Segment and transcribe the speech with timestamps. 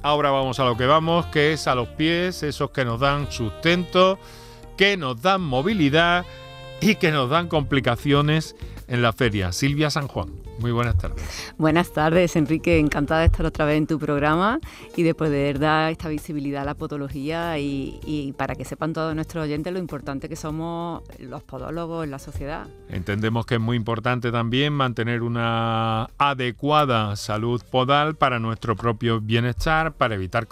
[0.00, 3.30] Ahora vamos a lo que vamos, que es a los pies, esos que nos dan
[3.30, 4.18] sustento,
[4.78, 6.24] que nos dan movilidad
[6.80, 8.56] y que nos dan complicaciones
[8.88, 9.52] en la feria.
[9.52, 11.52] Silvia San Juan, muy buenas tardes.
[11.58, 12.78] Buenas tardes, Enrique.
[12.78, 14.60] Encantada de estar otra vez en tu programa
[14.96, 19.44] y de poder dar esta visibilidad a la podología y, para que sepan todos nuestros
[19.44, 22.66] oyentes lo importante que somos los podólogos en la sociedad.
[22.88, 29.92] Entendemos que es muy importante también mantener una adecuada salud podal para nuestro propio bienestar,
[29.92, 30.46] para evitar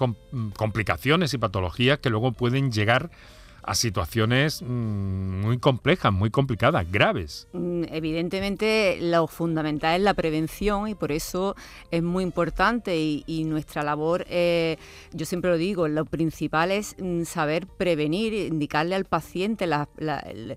[0.57, 3.42] complicaciones y patologías que luego pueden llegar a
[3.75, 7.49] situaciones mm, muy complejas, muy complicadas, graves.
[7.53, 11.55] Mm, evidentemente lo fundamental es la prevención y por eso
[11.91, 14.79] es muy importante y, nuestra labor, eh,
[15.13, 20.57] yo siempre lo digo, lo principal es mm, saber prevenir, indicarle al paciente el,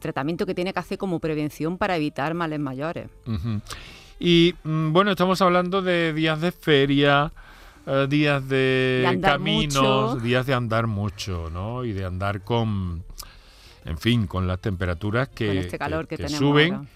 [0.00, 3.08] tratamiento que tiene que hacer como prevención para evitar males mayores.
[4.18, 7.32] Y bueno, estamos hablando de días de feria,
[7.88, 11.84] eh, días de, caminos, días de andar mucho, ¿no?
[11.84, 13.02] Y de andar con,
[13.86, 16.86] en fin, con las temperaturas que, este calor que, suben.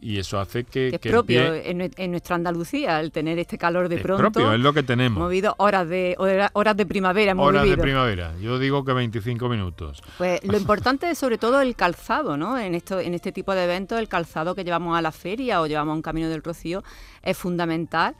[0.00, 0.88] Y eso hace que...
[0.88, 4.24] es propio en, nuestra Andalucía, el tener este calor de pronto.
[4.24, 5.16] Es propio, es lo que tenemos.
[5.16, 6.14] Hemos vivido horas de,
[6.52, 7.34] horas de primavera.
[7.34, 8.32] horas de primavera.
[8.40, 10.00] Yo digo que 25 minutos.
[10.18, 12.56] Pues lo importante es sobre todo el calzado, ¿no?
[12.56, 15.66] En, esto, en este tipo de eventos, el calzado que llevamos a la feria o
[15.66, 16.84] llevamos a un camino del Rocío
[17.22, 18.14] es fundamental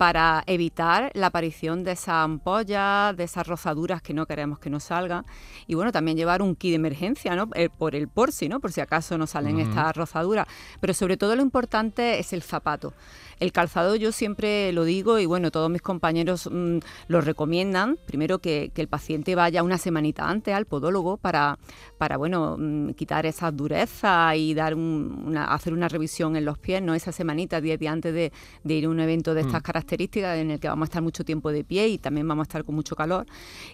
[0.00, 4.84] para evitar la aparición de esas ampollas, de esas rozaduras que no queremos que nos
[4.84, 5.26] salgan.
[5.66, 7.50] Y bueno, también llevar un kit de emergencia, ¿no?
[7.54, 8.60] Eh, por el por si, ¿no?
[8.60, 10.48] Por si acaso nos salen estas rozaduras.
[10.80, 12.94] Pero sobre todo lo importante es el zapato.
[13.40, 16.78] El calzado yo siempre lo digo y bueno, todos mis compañeros mm,
[17.08, 17.98] lo recomiendan.
[18.06, 21.58] Primero que, el paciente vaya una semanita antes al podólogo para,
[21.98, 26.80] para bueno, mm, quitar esa dureza y dar una, hacer una revisión en los pies,
[26.80, 26.94] ¿no?
[26.94, 28.32] Esa semanita, 10 días antes de,
[28.64, 29.64] ir a un evento de estas mm.
[29.64, 32.48] características en el que vamos a estar mucho tiempo de pie y también vamos a
[32.48, 33.26] estar con mucho calor.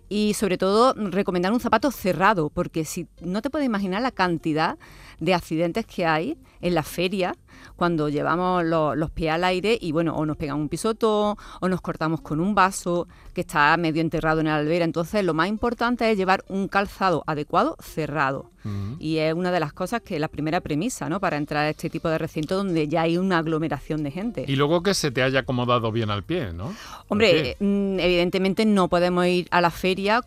[0.09, 4.79] Y sobre todo recomendar un zapato cerrado, porque si no te puedes imaginar la cantidad
[5.21, 7.35] de accidentes que hay en la feria
[7.75, 11.81] cuando llevamos los pies al aire y bueno, o nos pegan un pisoto o nos
[11.81, 14.85] cortamos con un vaso que está medio enterrado en la albera.
[14.85, 18.51] Entonces lo más importante es llevar un calzado adecuado cerrado.
[18.99, 21.21] Y es una de las cosas que es la primera premisa, ¿no?
[21.21, 24.45] Para entrar a este tipo de recinto donde ya hay una aglomeración de gente.
[24.49, 26.75] Y luego que se te haya acomodado bien al pie, ¿no?
[27.09, 30.25] Hombre, mm, evidentemente no podemos ir a la feria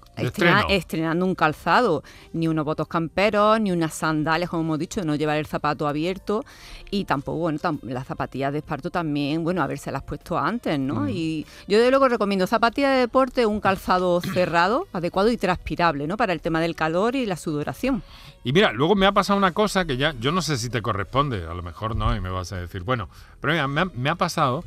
[0.69, 5.37] estrenando un calzado, ni unos botos camperos, ni unas sandalias, como hemos dicho, no llevar
[5.37, 6.45] el zapato abierto
[6.91, 11.01] y tampoco, bueno, las zapatillas de esparto también, bueno, haberse las puesto antes, ¿no?
[11.01, 11.09] Mm.
[11.09, 16.17] Y yo de luego recomiendo zapatillas de deporte, un calzado cerrado, adecuado y transpirable, ¿no?
[16.17, 18.03] Para el tema del calor y la sudoración.
[18.43, 20.81] Y mira, luego me ha pasado una cosa que ya, yo no sé si te
[20.81, 23.09] corresponde, a lo mejor no, y me vas a decir, bueno,
[23.41, 24.63] pero mira, me, ha, pasado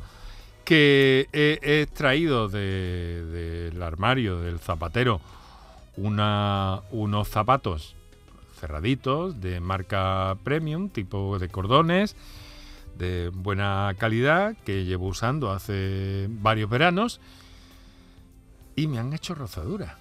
[0.63, 5.21] que he, extraído del armario del zapatero
[5.97, 7.95] una, unos zapatos
[8.63, 12.15] cerraditos de marca premium, tipo de cordones,
[12.97, 17.19] de buena calidad, que llevo usando hace varios veranos
[18.75, 19.97] y me han hecho rozadura.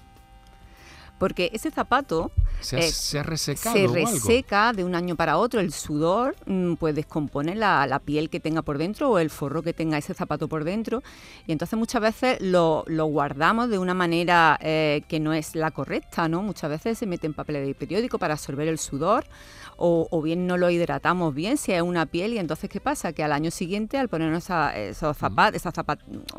[1.19, 6.35] Porque ese zapato se, ha, resecado se reseca de un año para otro, el sudor
[6.47, 10.15] mm, pues descompone la, piel que tenga por dentro o el forro que tenga ese
[10.15, 11.05] zapato por dentro.
[11.47, 16.27] Y entonces muchas veces lo, guardamos de una manera eh, que no es la correcta,
[16.27, 16.43] ¿no?
[16.43, 19.25] Muchas veces se mete en papel de periódico para absorber el sudor
[19.77, 23.13] o, bien no lo hidratamos bien si es una piel y entonces ¿qué pasa?
[23.13, 25.75] Que al año siguiente al ponernos esos zapatos, esas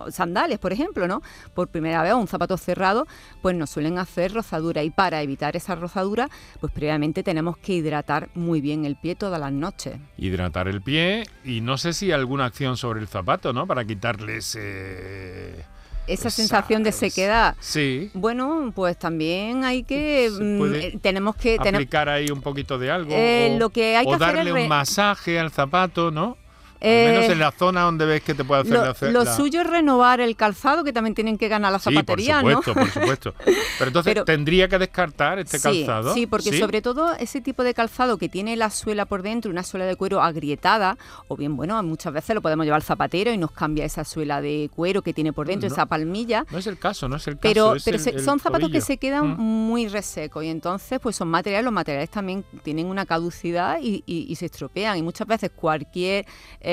[0.09, 1.21] sandalias, por ejemplo, ¿no?
[1.53, 3.07] Por primera vez un zapato cerrado,
[3.41, 6.29] pues nos suelen hacer rozadura y para evitar esa rozadura,
[6.59, 9.97] pues previamente tenemos que hidratar muy bien el pie todas las noches.
[10.17, 13.67] Hidratar el pie y no sé si alguna acción sobre el zapato, ¿no?
[13.67, 15.65] Para quitarle ese
[16.07, 17.55] esa sensación de sequedad.
[17.59, 18.11] Sí.
[18.13, 23.11] Bueno, pues también hay que mm, eh, tenemos que aplicar ahí un poquito de algo
[23.13, 26.37] eh, lo que hay o darle un masaje al zapato, ¿no?
[26.83, 30.19] Menos en la zona donde ves que te puede hacer lo, lo suyo es renovar
[30.19, 33.35] el calzado, que también tienen que ganar la zapatería, sí, por supuesto, por supuesto.
[33.79, 36.13] Pero entonces tendría que descartar este calzado.
[36.13, 39.63] Sí, porque sobre todo ese tipo de calzado que tiene la suela por dentro, una
[39.63, 40.97] suela de cuero agrietada,
[41.27, 44.41] o bien, bueno, muchas veces lo podemos llevar al zapatero y nos cambia esa suela
[44.41, 46.45] de cuero que tiene por dentro, esa palmilla.
[46.51, 47.41] No es el caso, no es el caso.
[47.41, 49.39] Pero, pero son zapatos que se quedan mm.
[49.39, 54.47] muy resecos y entonces, pues son materiales, los materiales también tienen una caducidad y, se
[54.47, 56.25] estropean y muchas veces cualquier...
[56.59, 56.72] eh,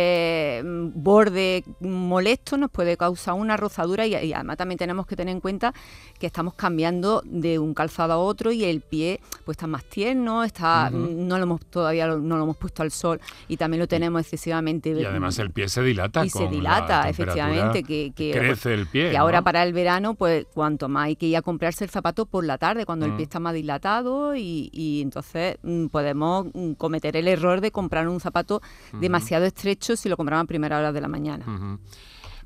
[0.95, 5.73] borde molesto nos puede causar una rozadura y, además también tenemos que tener en cuenta
[6.19, 10.45] que estamos cambiando de un calzado a otro y el pie pues está más tierno,
[10.45, 14.21] está no lo hemos todavía no lo hemos puesto al sol y también lo tenemos
[14.23, 19.11] excesivamente y además el pie se dilata y se dilata efectivamente que, crece el pie
[19.11, 22.27] que ahora para el verano pues cuanto más hay que ir a comprarse el zapato
[22.27, 23.29] por la tarde cuando el pie mm.
[23.29, 28.61] está más dilatado y, entonces mm, podemos mm, cometer el error de comprar un zapato
[28.93, 31.45] demasiado estrecho si lo compramos a primera hora de la mañana.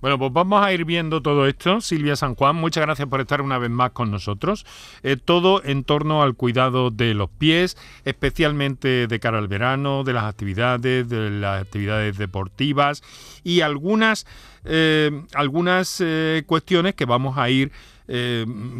[0.04, 1.80] Bueno, pues vamos a ir viendo todo esto.
[1.80, 4.66] Silvia San Juan, muchas gracias por estar una vez más con nosotros.
[5.02, 10.12] Eh, todo en torno al cuidado de los pies, especialmente de cara al verano, de
[10.12, 13.02] las actividades, de las actividades deportivas
[13.44, 14.26] y algunas,
[14.66, 17.72] eh, algunas eh, cuestiones que vamos a ir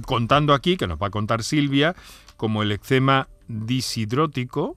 [0.05, 1.96] contando aquí, que nos va a contar Silvia,
[2.37, 4.76] como el eczema disidrótico,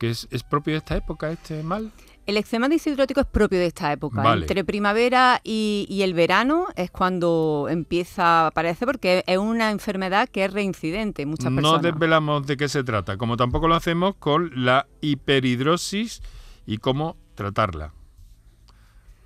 [0.00, 1.92] que es, es propio de esta época, este mal.
[2.26, 4.34] El eczema disidrótico es propio de esta época.
[4.34, 10.44] Entre primavera y, el verano es cuando empieza a aparecer porque es una enfermedad que
[10.44, 11.72] es reincidente en muchas personas.
[11.72, 16.20] No desvelamos de qué se trata, como tampoco lo hacemos con la hiperhidrosis
[16.66, 17.92] y cómo tratarla.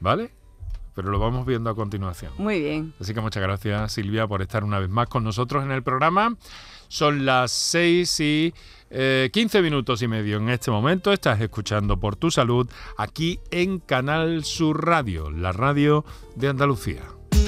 [0.00, 0.30] ¿Vale?
[0.94, 2.32] Pero lo vamos viendo a continuación.
[2.36, 2.92] Muy bien.
[3.00, 6.36] Así que muchas gracias Silvia por estar una vez más con nosotros en el programa.
[6.88, 8.54] Son las 6 y
[8.90, 11.12] 15 eh, minutos y medio en este momento.
[11.12, 16.04] Estás escuchando por tu salud aquí en Canal Sur Radio, la radio
[16.34, 17.02] de Andalucía.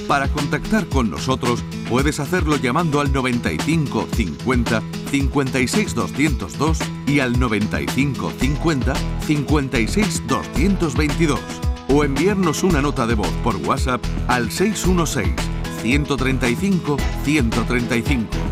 [0.07, 8.33] Para contactar con nosotros puedes hacerlo llamando al 95 50 56 202 y al 95
[8.39, 8.95] 50
[9.27, 11.41] 56 222
[11.89, 15.35] o enviarnos una nota de voz por WhatsApp al 616
[15.83, 18.52] 135 135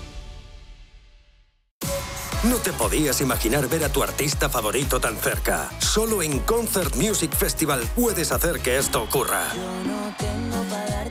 [2.43, 5.69] No te podías imaginar ver a tu artista favorito tan cerca.
[5.77, 9.43] Solo en Concert Music Festival puedes hacer que esto ocurra.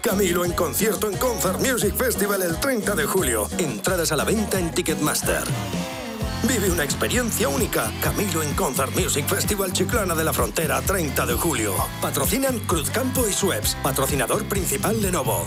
[0.02, 3.48] Camilo en concierto en Concert Music Festival el 30 de julio.
[3.58, 5.44] Entradas a la venta en Ticketmaster.
[6.48, 7.92] Vive una experiencia única.
[8.00, 11.74] Camilo en Concert Music Festival Chiclana de la Frontera, 30 de julio.
[12.02, 15.46] Patrocinan Cruzcampo y Sueps, patrocinador principal Lenovo.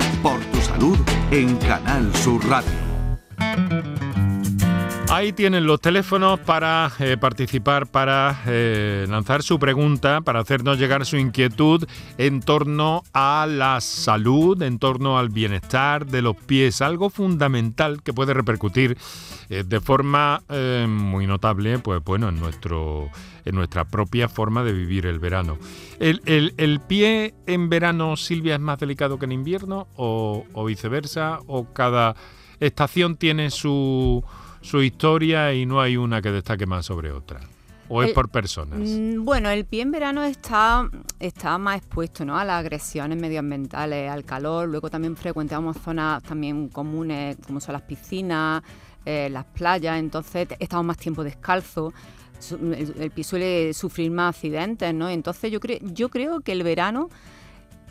[0.21, 0.97] Por tu salud
[1.31, 2.90] en Canal Sur Radio.
[5.11, 11.05] Ahí tienen los teléfonos para eh, participar, para eh, lanzar su pregunta, para hacernos llegar
[11.05, 11.85] su inquietud
[12.17, 18.13] en torno a la salud, en torno al bienestar de los pies, algo fundamental que
[18.13, 18.97] puede repercutir
[19.49, 20.43] eh, de forma
[20.87, 23.09] muy notable, pues bueno, en nuestro
[23.43, 25.57] en nuestra propia forma de vivir el verano.
[25.99, 31.39] ¿El, pie en verano, Silvia, es más delicado que en invierno o, o viceversa?
[31.47, 32.15] ¿O cada
[32.61, 34.23] estación tiene su
[34.61, 37.39] su historia y no hay una que destaque más sobre otra.
[37.93, 38.79] ¿O es por personas?
[38.79, 40.89] Mm, bueno, el pie en verano está,
[41.19, 42.37] está más expuesto ¿no?
[42.37, 44.69] a las agresiones medioambientales, al calor.
[44.69, 48.63] Luego también frecuentamos zonas también comunes como son las piscinas,
[49.05, 49.99] eh, las playas.
[49.99, 51.93] Entonces estamos más tiempo descalzo.
[52.61, 55.09] El, pie suele sufrir más accidentes, ¿no?
[55.09, 57.09] Entonces yo, creo yo creo que el verano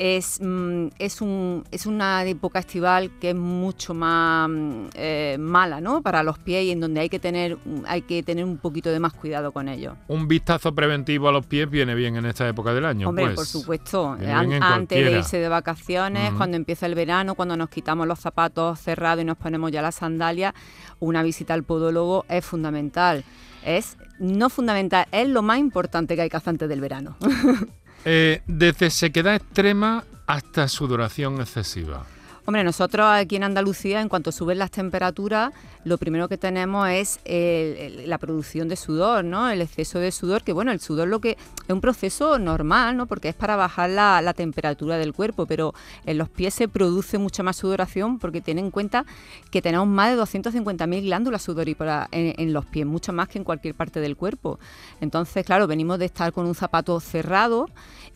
[0.01, 5.83] es, mm, es, un, es una época estival que es mucho más mm, eh, mala
[5.83, 6.01] ¿no?
[6.01, 8.99] para los pies y en donde hay que, tener, hay que tener un poquito de
[8.99, 9.95] más cuidado con ellos.
[10.09, 13.11] Un vistazo preventivo a los pies viene bien en esta época del año.
[13.11, 13.37] Hombre, pues.
[13.37, 14.17] por supuesto.
[14.63, 19.21] antes de irse de vacaciones, cuando empieza el verano, cuando nos quitamos los zapatos cerrados
[19.21, 20.55] y nos ponemos ya las sandalias,
[20.99, 23.23] una visita al podólogo es fundamental.
[23.67, 27.17] Es no fundamental, es lo más importante que hay que hacer antes del verano.
[28.05, 32.07] Eh, desde sequedad extrema hasta sudoración excesiva.
[32.51, 35.53] Hombre, nosotros aquí en Andalucía, en cuanto suben las temperaturas,
[35.85, 39.49] lo primero que tenemos es la producción de sudor, ¿no?
[39.49, 41.37] El exceso de sudor, que bueno, el sudor lo que
[41.69, 43.07] es un proceso normal, ¿no?
[43.07, 45.75] Porque es para bajar la, temperatura del cuerpo, pero
[46.07, 49.05] en los pies se produce mucha más sudoración porque ten en cuenta
[49.53, 53.45] que tenemos más de 250.000 glándulas sudoríparas en, en los pies, mucho más que en
[53.45, 54.59] cualquier parte del cuerpo.
[55.01, 57.69] Entonces, claro, venimos de estar con un zapato cerrado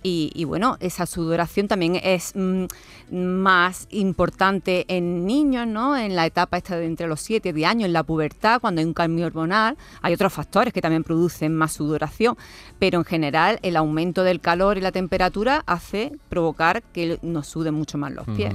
[0.07, 2.67] y, bueno, esa sudoración también es mm,
[3.11, 4.24] más importante
[4.88, 5.97] en niños, ¿no?
[5.97, 8.81] En la etapa esta de entre los 7 y 10 años, en la pubertad, cuando
[8.81, 9.76] hay un cambio hormonal.
[10.02, 12.37] Hay otros factores que también producen más sudoración,
[12.78, 17.75] pero en general el aumento del calor y la temperatura hace provocar que nos suden
[17.75, 18.54] mucho más los pies.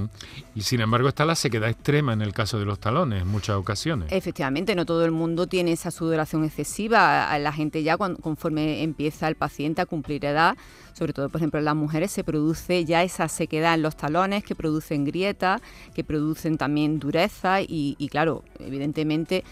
[0.54, 3.56] Y sin embargo está la sequedad extrema en el caso de los talones en muchas
[3.56, 4.12] ocasiones.
[4.12, 7.38] Efectivamente, no todo el mundo tiene esa sudoración excesiva.
[7.38, 10.56] La gente ya conforme empieza el paciente a cumplir edad,
[11.00, 14.44] sobre todo, por ejemplo, en las mujeres se produce ya esa sequedad en los talones
[14.44, 15.62] que producen grietas,
[15.94, 19.42] que producen también dureza y, y claro, evidentemente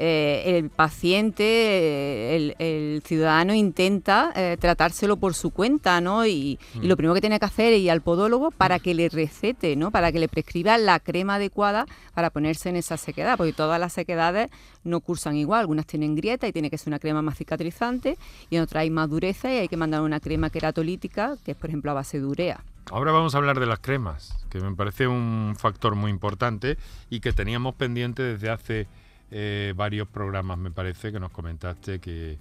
[0.00, 6.24] eh, el paciente, eh, el, ciudadano intenta eh, tratárselo por su cuenta, ¿no?
[6.24, 6.96] Y, lo mm.
[6.96, 9.90] primero que tiene que hacer es ir al podólogo para que le recete, ¿no?
[9.90, 13.92] Para que le prescriba la crema adecuada para ponerse en esa sequedad, porque todas las
[13.92, 14.50] sequedades
[14.84, 15.60] no cursan igual.
[15.60, 18.16] Algunas tienen grieta y tiene que ser una crema más cicatrizante
[18.50, 21.56] y en otras hay más dureza y hay que mandar una crema queratolítica, que es
[21.56, 22.60] por ejemplo a base de urea.
[22.92, 26.78] Ahora vamos a hablar de las cremas, que me parece un factor muy importante
[27.10, 28.86] y que teníamos pendiente desde hace
[29.30, 32.38] eh, varios programas, me parece, que nos comentaste que,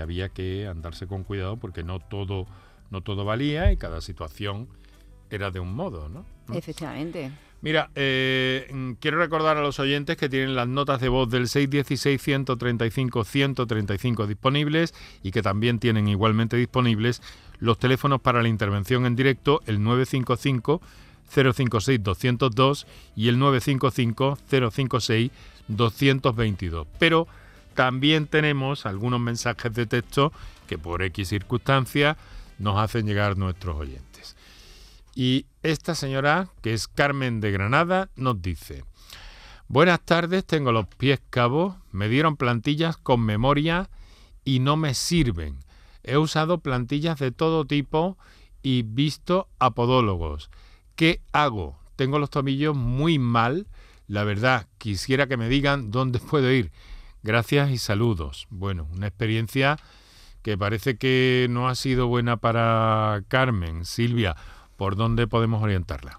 [0.00, 2.46] había que andarse con cuidado porque no todo,
[2.90, 4.68] no todo valía y cada situación
[5.30, 6.24] era de un modo, ¿no?
[6.54, 7.30] Efectivamente.
[7.62, 11.44] Mira, eh, mm, quiero recordar a los oyentes que tienen las notas de voz del
[11.44, 17.22] 616-135-135 disponibles y que también tienen igualmente disponibles
[17.60, 20.82] los teléfonos para la intervención en directo, el 955
[21.32, 22.86] 056 202
[23.16, 24.38] y el 955
[24.70, 25.30] 056
[25.68, 26.86] 222.
[26.98, 27.26] Pero
[27.74, 30.32] también tenemos algunos mensajes de texto
[30.66, 32.16] que por X circunstancias
[32.58, 34.36] nos hacen llegar nuestros oyentes.
[35.14, 38.84] Y esta señora, que es Carmen de Granada, nos dice,
[39.68, 43.90] buenas tardes, tengo los pies cabos, me dieron plantillas con memoria
[44.44, 45.58] y no me sirven.
[46.02, 48.16] He usado plantillas de todo tipo
[48.62, 50.50] y visto a podólogos.
[50.96, 51.78] ¿Qué hago?
[51.96, 53.66] Tengo los tobillos muy mal.
[54.06, 56.72] La verdad, quisiera que me digan dónde puedo ir.
[57.22, 58.46] Gracias y saludos.
[58.50, 59.78] Bueno, una experiencia
[60.42, 63.84] que parece que no ha sido buena para Carmen.
[63.84, 64.36] Silvia,
[64.76, 66.18] ¿por dónde podemos orientarla?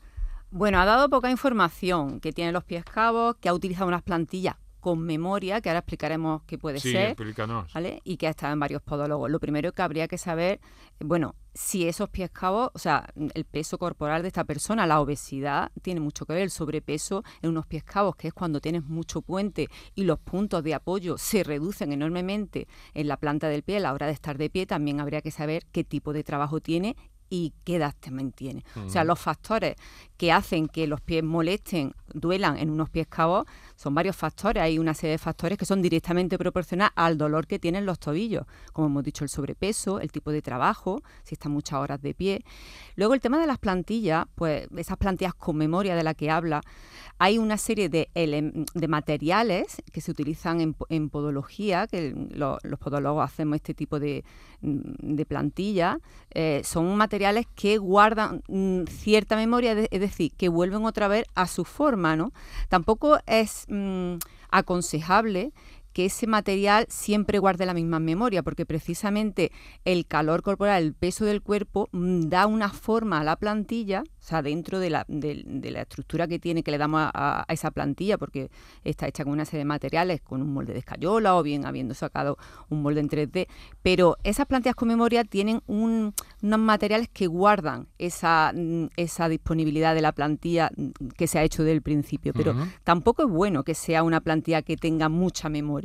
[0.50, 4.56] Bueno, ha dado poca información, que tiene los pies cabos, que ha utilizado unas plantillas
[4.84, 7.72] con memoria, que ahora explicaremos qué puede Sí, ser, explícanos.
[7.74, 8.02] ¿vale?
[8.04, 9.32] Y que ha estado en varios podólogos.
[9.32, 10.60] Lo primero que habría que saber,
[11.00, 15.72] bueno, si esos pies cabos, o sea, el peso corporal de esta persona, la obesidad,
[15.82, 19.22] tiene mucho que ver, el sobrepeso en unos pies cabos, que es cuando tienes mucho
[19.22, 23.80] puente y los puntos de apoyo se reducen enormemente en la planta del pie a
[23.80, 26.98] la hora de estar de pie, también habría que saber qué tipo de trabajo tiene
[27.30, 28.63] y qué edad también tiene.
[28.86, 29.08] O sea, Ujú.
[29.08, 29.75] los factores
[30.18, 34.62] que hacen que los pies molesten, duelan en unos pies cabos, son varios factores.
[34.63, 38.46] Hay una serie de factores que son directamente proporcionales al dolor que tienen los tobillos.
[38.72, 42.44] Como hemos dicho, el sobrepeso, el tipo de trabajo, si están muchas horas de pie.
[42.96, 46.62] Luego el tema de las plantillas, pues esas plantillas con memoria de la que habla,
[47.20, 48.10] hay una serie de,
[48.74, 54.00] de materiales que se utilizan en, en podología, que lo- los podólogos hacemos este tipo
[54.00, 54.24] de,
[54.62, 56.00] de plantilla,
[56.32, 61.48] eh, son materiales que guardan mm, cierta memoria, es decir, que vuelven otra vez a
[61.48, 62.32] su forma, ¿no?
[62.70, 64.17] Tampoco es mm,
[64.51, 65.51] aconsejable
[65.94, 69.52] que ese material siempre guarde la misma memoria, porque precisamente
[69.86, 74.26] el calor corporal, el peso del cuerpo, mm, da una forma a la plantilla, o
[74.26, 77.72] sea, dentro de la, de- de la estructura que tiene, que le damos a, esa
[77.72, 78.50] plantilla, porque
[78.84, 81.94] está hecha con una serie de materiales, con un molde de escayola o bien habiendo
[81.94, 82.38] sacado
[82.70, 83.48] un molde en 3D,
[83.82, 89.94] pero esas plantillas con memoria tienen un- unos materiales que guardan esa, mm, esa disponibilidad
[89.94, 93.76] de la plantilla mm, que se ha hecho del principio, pero tampoco es bueno que
[93.76, 95.83] sea una plantilla que tenga mucha memoria,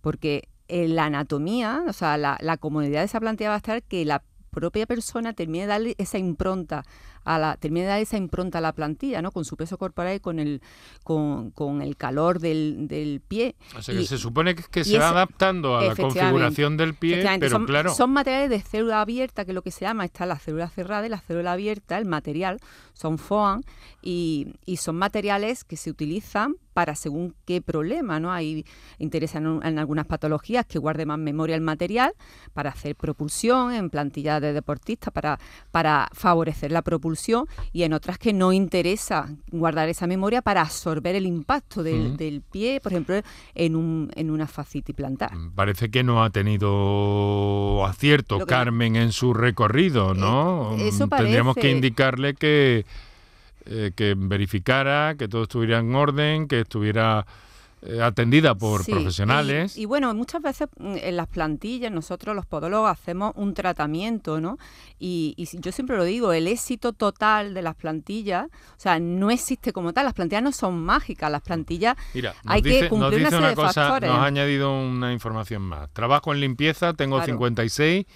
[0.00, 3.82] porque en la anatomía, o sea, la, la comodidad de esa plantilla va a estar
[3.82, 6.84] que la propia persona termine de darle esa impronta
[7.24, 9.30] a la termine de dar esa impronta a la plantilla, ¿no?
[9.30, 10.60] Con su peso corporal y con el
[11.04, 13.54] con, con el calor del, del pie.
[13.78, 17.22] O sea, que Y- se supone que, se va adaptando a la configuración del pie,
[17.40, 20.26] pero son, claro, son materiales de célula abierta, que es lo que se llama, está
[20.26, 22.58] la célula cerrada y la célula abierta, el material,
[22.92, 23.62] son FOAM,
[24.02, 28.32] y, y son materiales que se utilizan para según qué problema, ¿no?
[28.32, 28.64] Hay
[28.98, 32.12] interesan en, en algunas patologías que guarde más memoria el material
[32.52, 35.38] para hacer propulsión en plantillas de deportistas, para,
[35.70, 41.14] para favorecer la propulsión, y en otras que no interesa guardar esa memoria para absorber
[41.14, 43.20] el impacto del, del pie, por ejemplo,
[43.54, 45.30] en, un, en una fascitis plantar.
[45.54, 50.74] parece que no ha tenido acierto Carmen en su recorrido, ¿no?
[50.78, 51.76] Eh, eso Mm, Tendríamos que parece.
[51.76, 52.84] indicarle que,
[53.66, 57.26] eh, que verificara, que todo estuviera en orden, que estuviera
[57.84, 59.76] eh, atendida por Sí, profesionales.
[59.76, 64.40] Y, y bueno, muchas veces mm, en las plantillas nosotros los podólogos hacemos un tratamiento,
[64.40, 64.56] ¿no?
[65.00, 69.32] Y, y yo siempre lo digo, el éxito total de las plantillas, o sea, no
[69.32, 73.20] existe como tal, las plantillas no son mágicas, las plantillas Mira, hay dice, que cumplir
[73.22, 74.10] una serie una de cosa, factores.
[74.10, 75.90] nos ha añadido una información más.
[75.92, 77.32] Trabajo en limpieza, tengo Claro.
[77.32, 78.06] 56,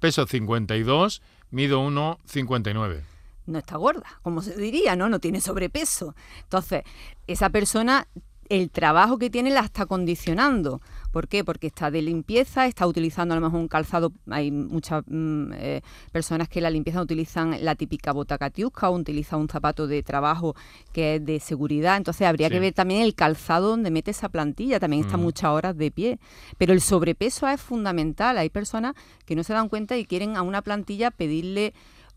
[0.00, 3.02] peso 52, mido 1,59.
[3.46, 5.08] No está gorda, como se diría, ¿no?
[5.08, 6.14] No tiene sobrepeso.
[6.44, 6.82] Entonces,
[7.26, 8.06] esa persona,
[8.48, 10.80] el trabajo que tiene la está condicionando.
[11.10, 11.42] ¿Por qué?
[11.44, 14.12] Porque está de limpieza, está utilizando a lo mejor un calzado.
[14.30, 19.40] Hay muchas mm, eh, personas que la limpieza utilizan la típica bota catiusca o utilizan
[19.40, 20.54] un zapato de trabajo
[20.92, 21.96] que es de seguridad.
[21.96, 22.54] Entonces, habría Sí.
[22.54, 24.80] que ver también el calzado donde mete esa plantilla.
[24.80, 25.22] También está Mm.
[25.22, 26.18] muchas horas de pie.
[26.58, 28.36] Pero el sobrepeso es fundamental.
[28.38, 31.72] Hay personas que no se dan cuenta y quieren a una plantilla pedirle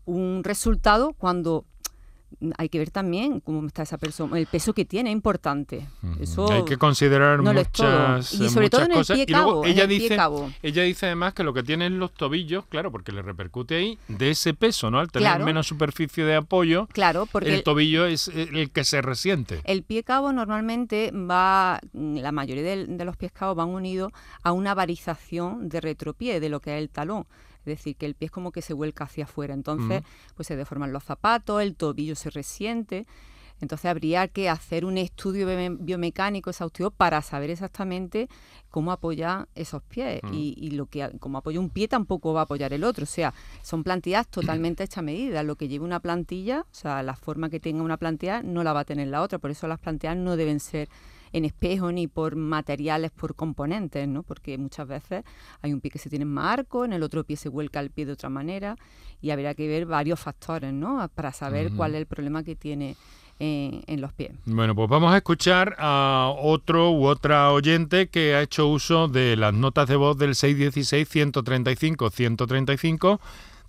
[0.06, 1.64] un resultado cuando
[2.58, 5.86] hay que ver también cómo está esa persona, el peso que tiene es importante.
[6.20, 9.14] Eso Hay que considerar no muchas, Y sobre todo en el cosas.
[9.16, 10.50] pie y luego cabo, en ella pie dice, cabo.
[10.60, 14.30] ella dice además que lo que tienen los tobillos, claro, porque le repercute ahí de
[14.30, 14.98] ese peso, ¿no?
[14.98, 15.44] Al tener Claro.
[15.44, 19.60] menos superficie de apoyo, Claro, porque el tobillo es el que se resiente.
[19.64, 24.12] El pie cabo normalmente va, mm, la mayoría del- de, los pies cabos van unidos
[24.42, 27.24] a una varización de retropié, de lo que es el talón.
[27.66, 29.54] Es decir, que el pie es como que se vuelca hacia afuera.
[29.54, 30.02] Entonces,
[30.34, 33.06] pues se deforman los zapatos, el tobillo se resiente.
[33.58, 38.28] Entonces habría que hacer un estudio biome- biomecánico exhaustivo para saber exactamente
[38.68, 40.20] cómo apoyan esos pies.
[40.24, 40.34] Mm.
[40.34, 43.04] Y, y lo que como apoya un pie tampoco va a apoyar el otro.
[43.04, 45.42] O sea, son plantillas totalmente hechas a medida.
[45.42, 48.74] Lo que lleve una plantilla, o sea, la forma que tenga una plantilla no la
[48.74, 49.38] va a tener la otra.
[49.38, 50.90] Por eso las plantillas no deben ser
[51.32, 54.22] en espejo ni por materiales, por componentes, ¿no?
[54.22, 55.24] Porque muchas veces
[55.62, 57.90] hay un pie que se tiene más arco, en el otro pie se vuelca el
[57.90, 58.76] pie de otra manera
[59.20, 61.08] y habrá que ver varios factores, ¿no?
[61.14, 62.96] Para saber cuál es el problema que tiene
[63.38, 64.32] en, en los pies.
[64.46, 69.36] Bueno, pues vamos a escuchar a otro u otra oyente que ha hecho uso de
[69.36, 73.20] las notas de voz del 616-135-135.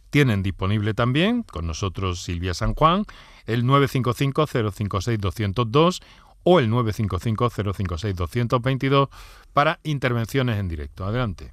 [0.10, 3.04] Tienen disponible también con nosotros Silvia San Juan
[3.48, 6.02] el 955-056-202
[6.50, 9.10] o el 955-056-222
[9.52, 11.04] para intervenciones en directo.
[11.04, 11.52] Adelante.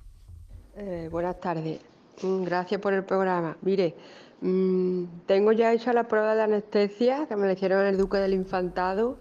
[0.76, 1.80] Eh, buenas tardes.
[2.22, 3.56] Mm, Gracias por el programa.
[3.62, 3.96] Mire,
[4.40, 8.34] mm, tengo ya hecha la prueba de anestesia que me la hicieron el Duque del
[8.34, 9.18] Infantado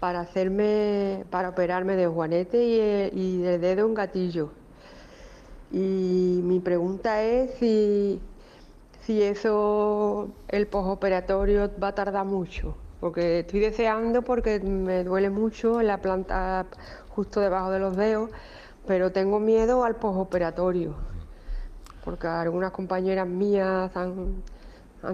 [0.00, 4.50] para hacerme, para operarme de juanete y, eh, y dedo en gatillo.
[5.70, 8.20] Y mi pregunta es si,
[9.02, 15.82] si eso, el posoperatorio va a tardar mucho, porque estoy deseando porque me duele mucho
[15.82, 16.66] la planta
[17.08, 18.30] justo debajo de los dedos,
[18.86, 20.94] pero tengo miedo al posoperatorio,
[22.04, 24.44] porque algunas compañeras mías han,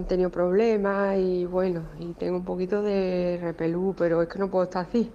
[0.07, 4.65] tenido problemas y bueno, y tengo un poquito de repelú, pero es que no puedo
[4.65, 5.11] estar así.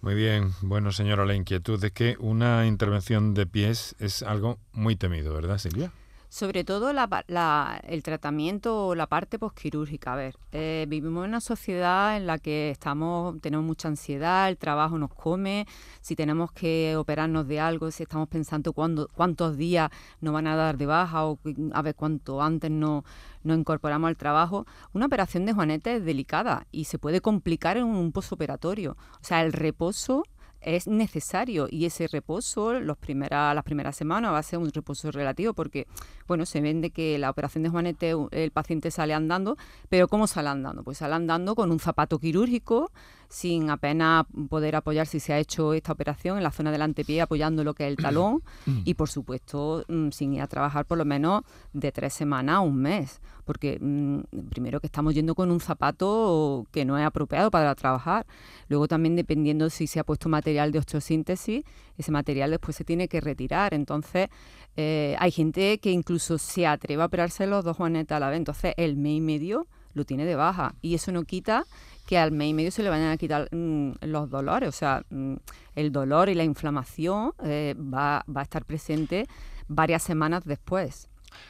[0.00, 4.94] Muy bien, bueno señora, la inquietud es que una intervención de pies es algo muy
[4.94, 5.90] temido, ¿verdad Silvia?
[6.32, 10.14] Sobre todo la la- el tratamiento o la parte posquirúrgica.
[10.14, 14.56] A ver, eh, vivimos en una sociedad en la que estamos, tenemos mucha ansiedad, el
[14.56, 15.66] trabajo nos come,
[16.00, 19.90] si tenemos que operarnos de algo, si estamos pensando cuándo, cuántos días
[20.22, 21.38] nos van a dar de baja o
[21.74, 23.04] a ver cuánto antes no-
[23.44, 24.64] nos incorporamos al trabajo.
[24.94, 28.92] Una operación de juanete es delicada y se puede complicar en un posoperatorio.
[29.20, 30.22] O sea, el reposo
[30.62, 35.10] es necesario y ese reposo los primera, las primeras semanas va a ser un reposo
[35.10, 35.86] relativo porque
[36.26, 39.56] bueno se vende que la operación de Juanete el paciente sale andando
[39.88, 40.82] pero ¿cómo sale andando?
[40.82, 42.90] pues sale andando con un zapato quirúrgico
[43.32, 47.22] sin apenas poder apoyar si se ha hecho esta operación en la zona del antepié
[47.22, 48.42] apoyando lo que es el talón
[48.84, 51.42] y por supuesto mm, sin ir a trabajar por lo menos
[51.72, 53.20] de tres semanas a un mes.
[53.46, 58.26] Porque mm, primero que estamos yendo con un zapato que no es apropiado para trabajar.
[58.68, 61.64] Luego también dependiendo si se ha puesto material de osteosíntesis
[61.96, 63.72] ese material después se tiene que retirar.
[63.72, 64.28] Entonces
[64.76, 68.38] eh, hay gente que incluso se atreve a operarse los dos juanetes a la vez.
[68.38, 70.74] Entonces el mes y medio lo tiene de baja.
[70.82, 71.64] Y eso no quita
[72.06, 75.02] que al mes y medio se le vayan a quitar mm, los dolores, o sea,
[75.10, 75.34] mm,
[75.76, 79.26] el dolor y la inflamación eh, va, va a estar presente
[79.68, 81.08] varias semanas después.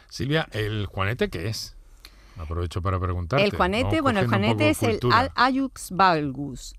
[0.09, 1.77] Silvia, ¿el juanete qué es?
[2.39, 3.45] Aprovecho para preguntarte.
[3.45, 5.33] El juanete, bueno, el juanete es el cultura.
[5.35, 6.75] Ayux valgus.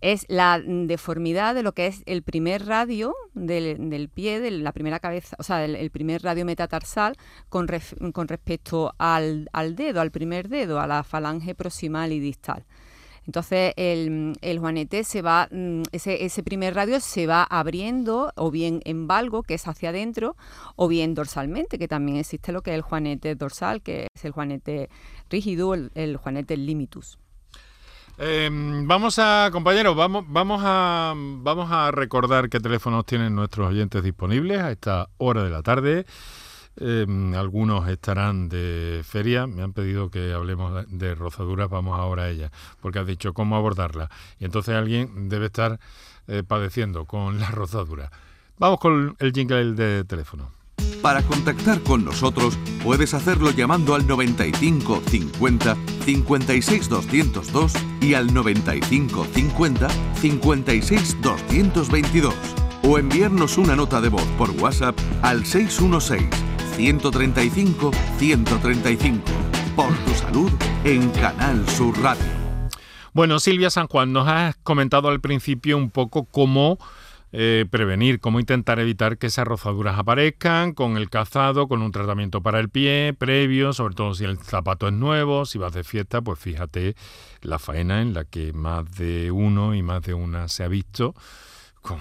[0.00, 4.72] Es la deformidad de lo que es el primer radio del, del pie, de la
[4.72, 7.16] primera cabeza, o sea, el, el primer radio metatarsal
[7.48, 12.18] con, ref- con respecto al, al dedo, al primer dedo, a la falange proximal y
[12.18, 12.64] distal.
[13.26, 19.06] Entonces el, juanete se va, mm, ese, primer radio se va abriendo o bien en
[19.06, 20.36] valgo, que es hacia adentro,
[20.76, 24.32] o bien dorsalmente, que también existe lo que es el juanete dorsal, que es el
[24.32, 24.90] juanete
[25.30, 27.18] rígido, el, juanete limitus.
[28.18, 34.02] Eh, vamos a, compañeros, vamos, vamos, a, vamos a recordar qué teléfonos tienen nuestros oyentes
[34.02, 36.04] disponibles a esta hora de la tarde.
[36.76, 37.06] Eh,
[37.36, 39.46] algunos estarán de feria.
[39.46, 41.68] Me han pedido que hablemos de- de rozaduras.
[41.68, 44.08] Vamos ahora a ella, porque has dicho cómo abordarla.
[44.38, 45.78] Y entonces alguien debe estar
[46.28, 48.10] eh, padeciendo con la rozadura.
[48.58, 50.50] Vamos con el jingle de teléfono.
[51.02, 59.26] Para contactar con nosotros puedes hacerlo llamando al 95 50 56 202 y al 95
[59.34, 62.34] 50 56 222
[62.84, 66.24] o enviarnos una nota de voz por WhatsApp al 616
[66.82, 69.22] 135 135.
[69.76, 70.50] Por tu salud
[70.82, 72.24] en Canal Sur Radio.
[73.12, 76.78] Bueno, Silvia San Juan, nos has comentado al principio un poco cómo
[77.30, 82.42] eh, prevenir, cómo intentar evitar que esas rozaduras aparezcan con el calzado, con un tratamiento
[82.42, 86.20] para el pie previo, sobre todo si el zapato es nuevo, si vas de fiesta,
[86.20, 86.96] pues fíjate
[87.42, 91.14] la faena en la que más de uno y más de una se ha visto
[91.80, 92.00] con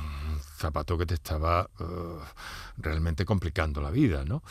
[0.61, 1.85] zapato que te estaba eh,
[2.77, 4.43] realmente complicando la vida, ¿no?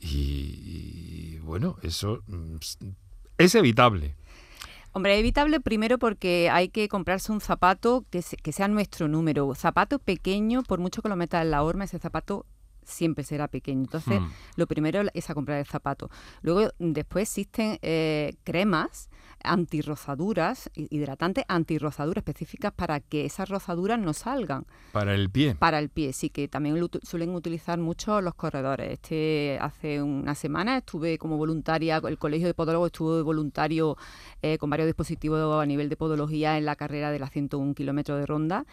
[0.00, 2.56] Y, bueno, eso mm,
[3.38, 4.16] es evitable.
[4.92, 9.54] Hombre, evitable primero porque hay que comprarse un zapato que, que sea nuestro número.
[9.54, 12.46] Zapato pequeño, por mucho que lo metas en la horma, ese zapato
[12.84, 13.80] siempre será pequeño.
[13.82, 14.30] Entonces, Hmm.
[14.56, 16.10] lo primero es a comprar el zapato.
[16.42, 19.08] Luego, después existen eh, cremas
[19.44, 24.66] antirrozaduras, hi- hidratantes antirrozaduras específicas para que esas rozaduras no salgan.
[24.92, 25.54] Para el pie.
[25.54, 28.92] Para el pie, sí, que también lo suelen utilizar mucho los corredores.
[28.92, 33.96] Este hace una semana estuve como voluntaria, el Colegio de Podólogos estuvo de voluntario
[34.42, 38.18] eh, con varios dispositivos a nivel de podología en la carrera de las 101 kilómetros
[38.20, 38.66] de ronda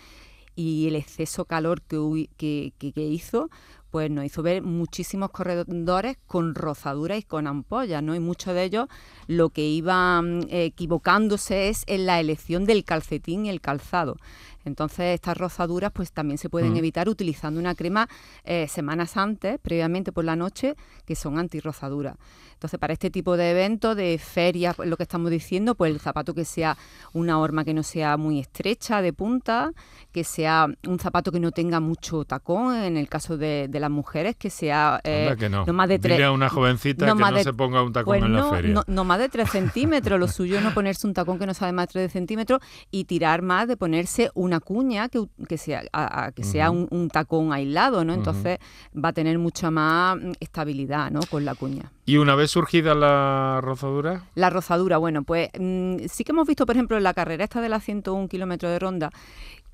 [0.56, 3.50] y el exceso calor que hizo,
[3.92, 8.16] pues nos hizo ver muchísimos corredores con rozaduras y con ampollas, ¿no?
[8.16, 8.88] Y muchos de ellos
[9.28, 14.18] lo que iban eh, equivocándose es en la elección del calcetín y el calzado.
[14.66, 16.78] Entonces estas rozaduras pues también se pueden Mm.
[16.78, 18.08] evitar utilizando una crema
[18.44, 22.16] eh, semanas antes, previamente por la noche, que son antirrozaduras.
[22.54, 26.34] Entonces para este tipo de eventos, de ferias, lo que estamos diciendo, pues el zapato
[26.34, 26.78] que sea
[27.14, 29.72] una horma que no sea muy estrecha de punta,
[30.12, 33.90] que sea un zapato que no tenga mucho tacón, en el caso de, de las
[33.90, 35.66] mujeres, que sea eh, que no.
[35.68, 36.18] más de tres.
[36.18, 38.40] Dile a una jovencita que más no de- se ponga un tacón pues en la
[38.42, 38.74] no, feria.
[38.74, 41.54] No, no más de 3 centímetros, lo suyo es no ponerse un tacón que no
[41.54, 42.60] sabe más de 3 centímetros
[42.92, 46.88] y tirar más de ponerse una cuña que, que sea, a- a- que sea un,
[46.92, 48.14] un tacón aislado, ¿no?
[48.14, 48.58] Entonces
[48.94, 51.22] va a tener mucha más mm, estabilidad, ¿no?
[51.30, 51.92] Con la cuña.
[52.06, 56.66] Y una vez surgida la rozadura, La rozadura, bueno, pues mm, sí que hemos visto,
[56.66, 59.10] por ejemplo, en la carrera esta de las 101 kilómetros de ronda,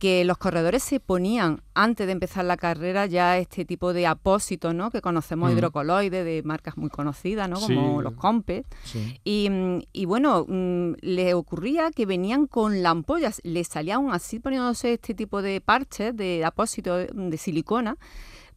[0.05, 4.75] que los corredores se ponían antes de empezar la carrera ya este tipo de apósitos,
[4.75, 4.91] ¿no?
[4.91, 5.53] Que conocemos Mm.
[5.57, 7.59] hidrocoloides de marcas muy conocidas, ¿no?
[7.59, 8.03] Como Sí.
[8.03, 8.65] los Compet.
[8.83, 9.19] sí.
[9.23, 9.49] Y,
[9.93, 14.93] y bueno, mm, le ocurría que venían con la ampolla, le salía aún así poniéndose
[14.93, 17.97] este tipo de parches, de apósitos de silicona,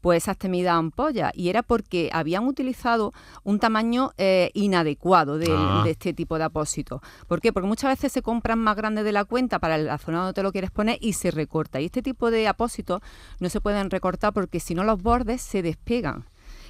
[0.00, 1.32] pues esas temidas ampollas.
[1.34, 3.12] Y era porque habían utilizado
[3.44, 5.82] un tamaño eh, inadecuado del- Ah.
[5.84, 7.00] de este tipo de apósitos.
[7.26, 7.52] ¿Por qué?
[7.52, 10.42] Porque muchas veces se compran más grandes de la cuenta para la zona donde te
[10.42, 11.80] lo quieres poner y se recorta.
[11.80, 13.00] Y este tipo de apósitos
[13.40, 16.24] no se pueden recortar porque si no los bordes se despegan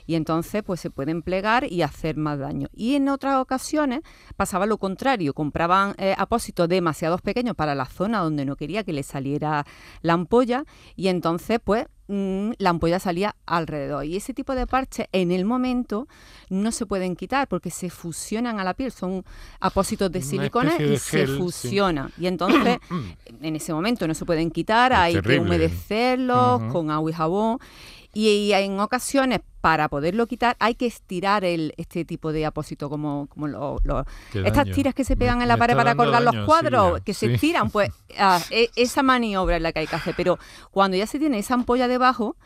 [0.09, 2.69] y entonces pues se pueden plegar y hacer más daño.
[2.73, 4.01] Y en otras ocasiones
[4.37, 8.95] pasaba lo contrario, compraban eh, apósitos demasiado pequeños para la zona donde no quería que
[8.95, 9.67] le saliera
[10.01, 10.65] la ampolla
[10.97, 14.07] y entonces pues mm, la ampolla salía alrededor.
[14.07, 16.09] Y ese tipo de parches en el momento
[16.49, 19.27] no se pueden quitar porque se fusionan a la piel, son
[19.61, 21.37] apósitos de silicona y de se gel, sí.
[21.37, 22.11] fusionan.
[22.17, 22.79] Y entonces
[23.43, 27.59] en ese momento no se pueden quitar, Es hay que humedecerlos con agua y jabón.
[28.15, 32.89] Y, y en ocasiones, para poderlo quitar, hay que estirar el, este tipo de apósito,
[32.89, 34.75] como, como lo- lo- estas daño.
[34.75, 37.35] tiras que se Me- pegan en la pared para colgar daño, los cuadros, que se
[37.35, 40.15] estiran, pues ah, e- esa maniobra es la que hay que hacer.
[40.17, 40.39] Pero
[40.71, 42.37] cuando ya se tiene esa ampolla debajo,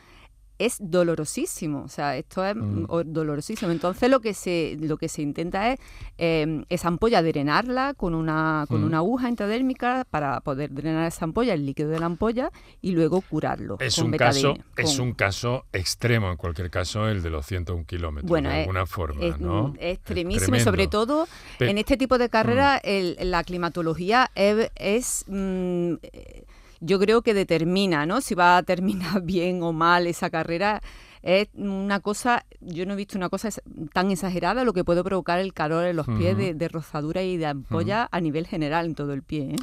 [0.67, 2.83] es dolorosísimo, o sea, esto es Mm.
[2.85, 3.71] mm, dolorosísimo.
[3.71, 5.81] Entonces lo que se lo que se intenta es
[6.19, 8.85] eh, esa ampolla drenarla con una con Mm.
[8.87, 13.21] una aguja intradérmica para poder drenar esa ampolla, el líquido de la ampolla y luego
[13.23, 13.77] curarlo.
[13.81, 17.85] es con un, caso, es un caso extremo, en cualquier caso, el de los 101
[17.87, 19.75] kilómetros, bueno, de es- alguna forma, es, ¿no?
[19.79, 21.27] es extremísimo y sobre todo
[21.59, 26.45] Pe- en este tipo de carreras el- la climatología es, mm, eh,
[26.83, 28.21] yo creo que determina ¿no?
[28.21, 30.83] si va a terminar bien o mal esa carrera.
[31.23, 33.49] Es una cosa, yo no he visto una cosa
[33.93, 37.37] tan exagerada lo que puede provocar el calor en los pies de, de rozadura y
[37.37, 39.55] de ampolla a nivel general en todo el pie.
[39.55, 39.57] ¿eh?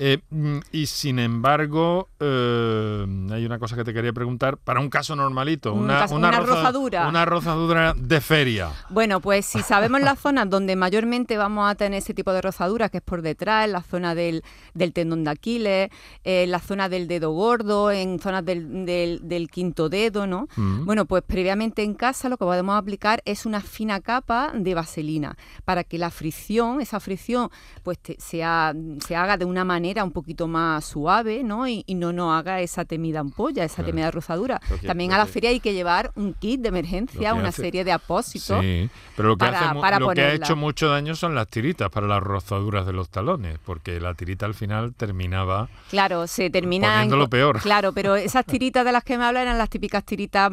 [0.00, 4.56] Eh, mm, y sin embargo, eh, hay una cosa que te quería preguntar.
[4.58, 7.08] Para un caso normalito, Un una, caso- una roza- rozadura.
[7.08, 8.70] Una rozadura de feria.
[8.90, 12.90] Bueno, pues si sabemos las zonas donde mayormente vamos a tener ese tipo de rozaduras,
[12.90, 14.42] que es por detrás, en la zona del,
[14.74, 15.90] del tendón de Aquiles,
[16.24, 20.48] en la zona del dedo gordo, en zonas del, del- del quinto dedo, ¿no?
[20.56, 25.36] Bueno, pues previamente en casa lo que podemos aplicar es una fina capa de vaselina
[25.64, 27.50] para que la fricción, esa fricción,
[27.82, 28.74] pues te- sea,
[29.06, 31.66] se haga de una manera un poquito más suave, ¿no?
[31.68, 33.90] Y, y no nos haga esa temida ampolla, esa Claro.
[33.90, 34.60] temida rozadura.
[34.70, 36.76] Lo que- También lo a la que- feria hay que llevar un kit de Lo
[36.76, 38.60] emergencia, una hace- serie de apósitos.
[38.60, 41.48] Sí, pero lo que, para- hace para lo que ha hecho mucho daño son las
[41.48, 46.50] tiritas para las rozaduras de los talones, porque la tirita al final terminaba Claro, se
[46.50, 46.88] termina.
[46.94, 47.60] Poniéndolo peor.
[47.60, 50.50] Claro, pero esas tiritas de las que me hablan eran las típicas tiritas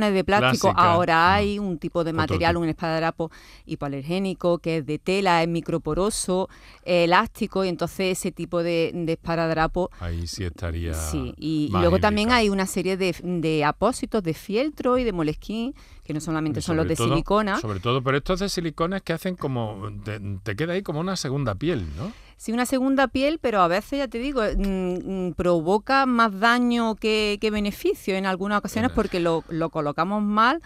[0.00, 0.72] de plástico.
[0.76, 3.30] Ahora hay un tipo de material, un esparadrapo
[3.66, 6.48] hipoalergénico que es de tela, es microporoso,
[6.84, 9.90] eh, elástico, y entonces ese tipo de, de esparadrapo.
[10.00, 10.94] ahí sí estaría.
[10.94, 15.74] Sí, y, luego también hay una serie de, de apósitos de fieltro y de molesquín,
[16.04, 17.60] que no solamente son los de todo- silicona.
[17.60, 19.90] Sobre todo, pero estos de silicona es que hacen como.
[20.04, 22.12] Te, te queda ahí como una segunda piel, ¿no?
[22.42, 26.96] Sí, una segunda piel, pero a veces, ya te digo, mm, mm, provoca más daño
[26.96, 28.96] que, que beneficio en algunas ocasiones Bueno.
[28.96, 30.60] porque lo, lo colocamos mal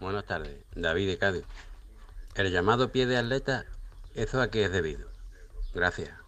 [0.00, 1.44] Buenas tardes, David de Cádiz.
[2.34, 3.64] El llamado pie de atleta,
[4.14, 5.08] ¿eso a qué es debido?
[5.72, 6.25] Gracias.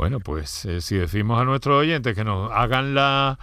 [0.00, 3.36] Bueno, pues eh, si decimos a nuestros oyentes que nos hagan las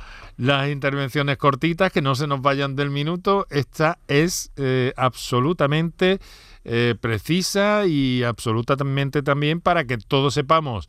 [0.71, 6.19] intervenciones cortitas, que no se nos vayan del minuto, esta es eh, absolutamente
[6.67, 10.87] eh, precisa y absolutamente también para que todos sepamos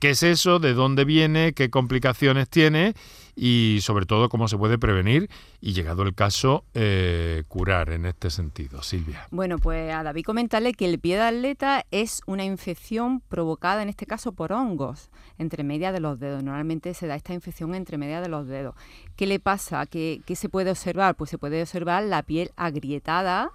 [0.00, 2.94] qué es eso, de dónde viene, qué complicaciones tiene
[3.38, 8.30] y sobre todo cómo se puede prevenir y llegado el caso eh, curar en este
[8.30, 8.82] sentido.
[8.82, 9.28] Silvia.
[9.30, 13.88] Bueno, pues a David comentarle que el pie de atleta es una infección provocada en
[13.88, 16.42] este caso por hongos entre media de los dedos.
[16.42, 18.74] Normalmente se da esta infección entre media de los dedos.
[19.14, 19.86] ¿Qué le pasa?
[19.86, 21.14] ¿Qué, qué se puede observar?
[21.14, 23.52] Pues se puede observar la piel agrietada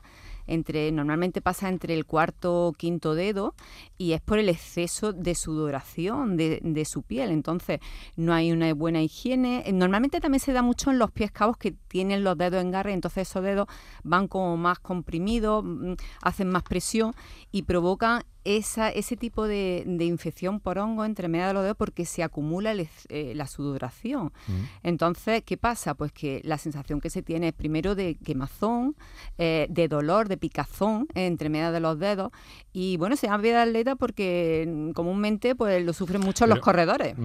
[0.47, 3.55] entre normalmente pasa entre el cuarto o quinto dedo
[4.03, 7.31] y es por el exceso de sudoración de, de, su piel.
[7.31, 7.79] Entonces
[8.17, 9.63] no hay una buena higiene.
[9.71, 12.91] Normalmente también se da mucho en los pies cabos que tienen los dedos en garra,
[12.91, 13.67] entonces esos dedos
[14.03, 17.13] van como más comprimidos, mm, hacen más presión
[17.49, 22.05] y provocan esa, ese tipo de, infección por hongo entre medio de los dedos porque
[22.05, 22.73] se acumula
[23.09, 24.33] eh, la sudoración.
[24.47, 24.63] Mm.
[24.83, 25.93] Entonces, ¿qué pasa?
[25.93, 28.95] Pues que la sensación que se tiene es primero de quemazón,
[29.37, 32.31] eh, de dolor, de picazón entre medio de los dedos.
[32.73, 37.15] Y bueno, se llama vida de porque mm, comúnmente pues lo sufren mucho los corredores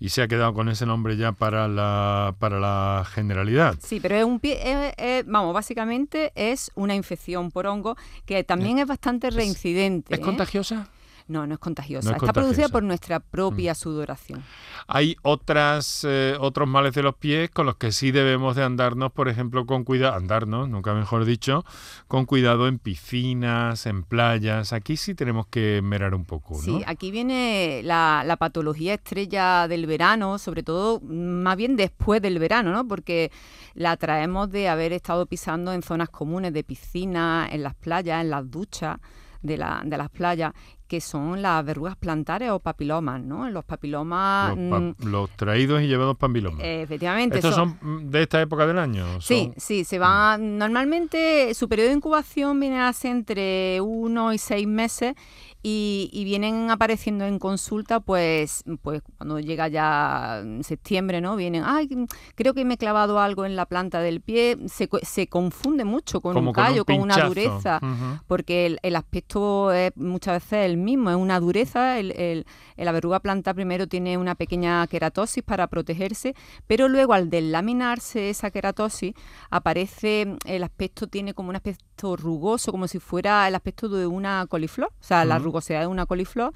[0.00, 3.74] y se ha quedado con ese nombre ya para la, para la generalidad.
[3.82, 8.86] Sí, pero es un pie, vamos, básicamente es una infección por hongo que también es,
[8.86, 10.14] bastante reincidente.
[10.14, 10.88] ¿Es, contagiosa?
[11.28, 12.16] No, no es contagiosa.
[12.16, 13.76] Está producida por nuestra propia mm.
[13.76, 14.42] sudoración.
[14.86, 19.12] Hay otras, eh, otros males de los pies con los que sí debemos de andarnos,
[19.12, 21.66] por ejemplo, con cuidado, andarnos, nunca mejor dicho,
[22.06, 24.72] con cuidado en piscinas, en playas.
[24.72, 26.62] Aquí sí tenemos que merar un poco, ¿no?
[26.62, 32.38] Sí, aquí viene la, la patología estrella del verano, sobre todo más bien después del
[32.38, 32.88] verano, ¿no?
[32.88, 33.30] Porque
[33.74, 38.30] la traemos de haber estado pisando en zonas comunes de piscina, en las playas, en
[38.30, 38.98] las duchas
[39.42, 40.52] de, la, de las playas
[40.88, 43.48] que son las verrugas plantares o papilomas, ¿no?
[43.50, 44.56] Los papilomas...
[44.56, 46.60] Los, mm, traídos y llevados papilomas.
[46.64, 47.36] efectivamente.
[47.36, 49.20] ¿Estos son, de esta época del año?
[49.20, 50.58] Sí, sí, se van...
[50.58, 55.14] Normalmente su periodo de incubación viene a ser entre uno y seis meses
[55.62, 61.36] y, vienen apareciendo en consulta, pues, pues cuando llega ya septiembre, ¿no?
[61.36, 61.88] Vienen, ay,
[62.34, 66.20] creo que me he clavado algo en la planta del pie, se, se confunde mucho
[66.20, 67.80] con un callo, con, una dureza,
[68.26, 73.20] porque el, aspecto es muchas veces el mismo, es una dureza, el, el, la verruga
[73.20, 76.34] planta primero tiene una pequeña queratosis para protegerse,
[76.66, 79.14] pero luego al delaminarse esa queratosis
[79.50, 84.46] aparece, el aspecto tiene como un aspecto rugoso, como si fuera el aspecto de una
[84.46, 86.52] coliflor, o sea, la rugosidad de una coliflor,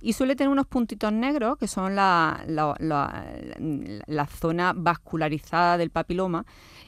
[0.00, 6.46] y suele tener unos puntitos negros que son la, la, zona vascularizada del papiloma.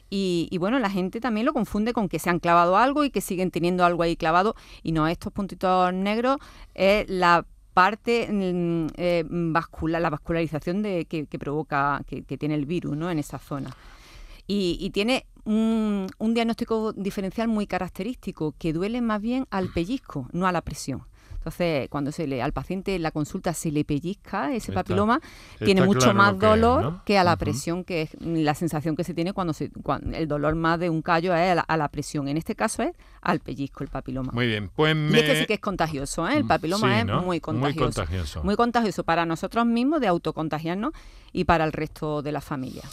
[0.09, 3.21] Y, bueno, la gente también lo confunde con que se han clavado algo y que
[3.21, 4.55] siguen teniendo algo ahí clavado.
[4.83, 6.37] Y no, estos puntitos negros
[6.73, 12.97] es la parte mm, eh, vascular, la vascularización de, que, provoca, que, tiene el virus
[12.97, 13.09] ¿no?
[13.09, 13.75] en esa zona.
[14.47, 20.51] Y, tiene un, diagnóstico diferencial muy característico, que duele más bien al pellizco, no a
[20.51, 21.03] la presión.
[21.41, 25.19] Entonces, cuando se le, al paciente en la consulta se le pellizca ese papiloma,
[25.57, 29.33] tiene mucho más dolor que a la presión, que es la sensación que se tiene
[29.33, 29.71] cuando, se,
[30.13, 32.27] el dolor más de un callo es a la, presión.
[32.27, 34.31] En este caso es al pellizco el papiloma.
[34.33, 36.37] Muy bien, pues Y es que sí que es contagioso, ¿eh?
[36.37, 38.43] el papiloma es muy contagioso, muy contagioso.
[38.43, 40.93] Muy contagioso para nosotros mismos de autocontagiarnos
[41.33, 42.83] y para el resto de la familia.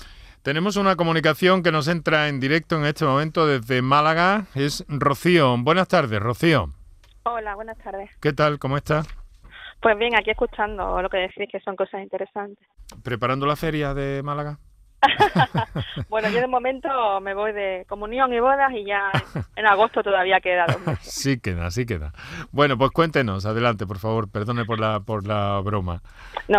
[0.42, 4.46] Tenemos una comunicación que nos entra en directo en este momento desde Málaga.
[4.54, 5.54] Es Rocío.
[5.58, 6.72] Buenas tardes, Rocío.
[7.30, 8.08] Hola, buenas tardes.
[8.22, 8.58] ¿Qué tal?
[8.58, 9.06] ¿Cómo estás?
[9.82, 12.66] Pues bien, aquí escuchando lo que decís, que son cosas interesantes.
[13.04, 14.58] ¿Preparando la feria de Málaga?
[16.08, 16.88] bueno, yo de momento
[17.20, 19.10] me voy de comunión y bodas y ya
[19.56, 20.98] en agosto todavía queda dos meses.
[21.18, 22.12] Sí queda, sí queda.
[22.52, 26.02] Bueno, pues cuéntenos, adelante, por favor, perdone por la por la broma.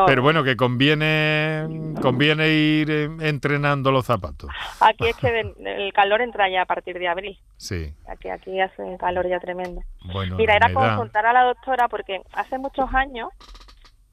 [0.06, 4.50] Pero bueno, que conviene conviene ir eh, entrenando los zapatos.
[4.80, 7.40] Aquí es que el calor entra ya a partir de abril.
[7.58, 7.94] Sí.
[8.08, 9.82] Aquí, aquí hace un calor ya tremendo.
[10.14, 13.30] Bueno, Mira, era consultar a la doctora porque hace muchos años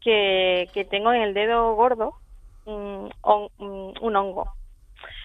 [0.01, 2.15] que, que tengo en el dedo gordo
[2.67, 3.11] un,
[4.01, 4.53] un hongo.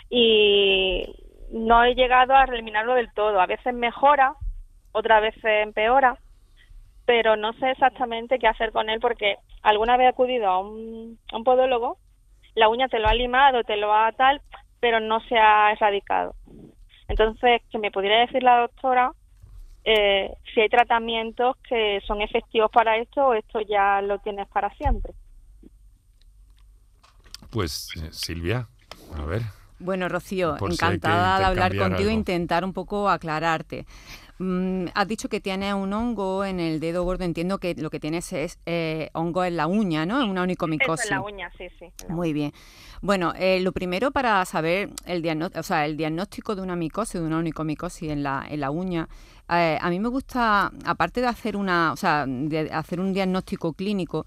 [0.10, 1.04] Y
[1.52, 3.40] no he llegado a eliminarlo del todo.
[3.40, 4.36] A veces mejora,
[4.92, 6.18] otras veces empeora,
[7.06, 11.20] pero no sé exactamente qué hacer con él porque alguna vez he acudido a un,
[11.32, 11.98] a un podólogo,
[12.56, 14.42] la uña te lo ha limado, te lo ha tal,
[14.80, 16.36] pero no se ha erradicado.
[17.08, 19.12] Entonces, que me pudiera decir la doctora
[19.84, 24.70] eh, si hay tratamientos que son efectivos para esto o esto ya lo tienes para
[24.76, 25.14] siempre.
[27.52, 28.68] Pues eh, Silvia,
[29.16, 29.44] a ver.
[29.80, 33.86] Bueno, Rocío, encantada de hablar contigo e intentar un poco aclararte.
[34.38, 37.26] Mm, has dicho que tienes un hongo en el dedo gordo.
[37.26, 40.22] Entiendo que lo que tienes es eh, hongo en la uña, ¿no?
[40.24, 41.12] En una onicomicosis.
[41.12, 41.92] en la uña, sí, sí.
[42.10, 42.54] Muy bien.
[43.02, 47.20] Bueno, eh, lo primero para saber el, diagnóstico, o sea, el diagnóstico de una micosis,
[47.20, 49.10] de una onicomicosis en la, en la uña,
[49.48, 54.26] a mí me gusta, aparte de hacer una, o sea, de hacer un diagnóstico clínico,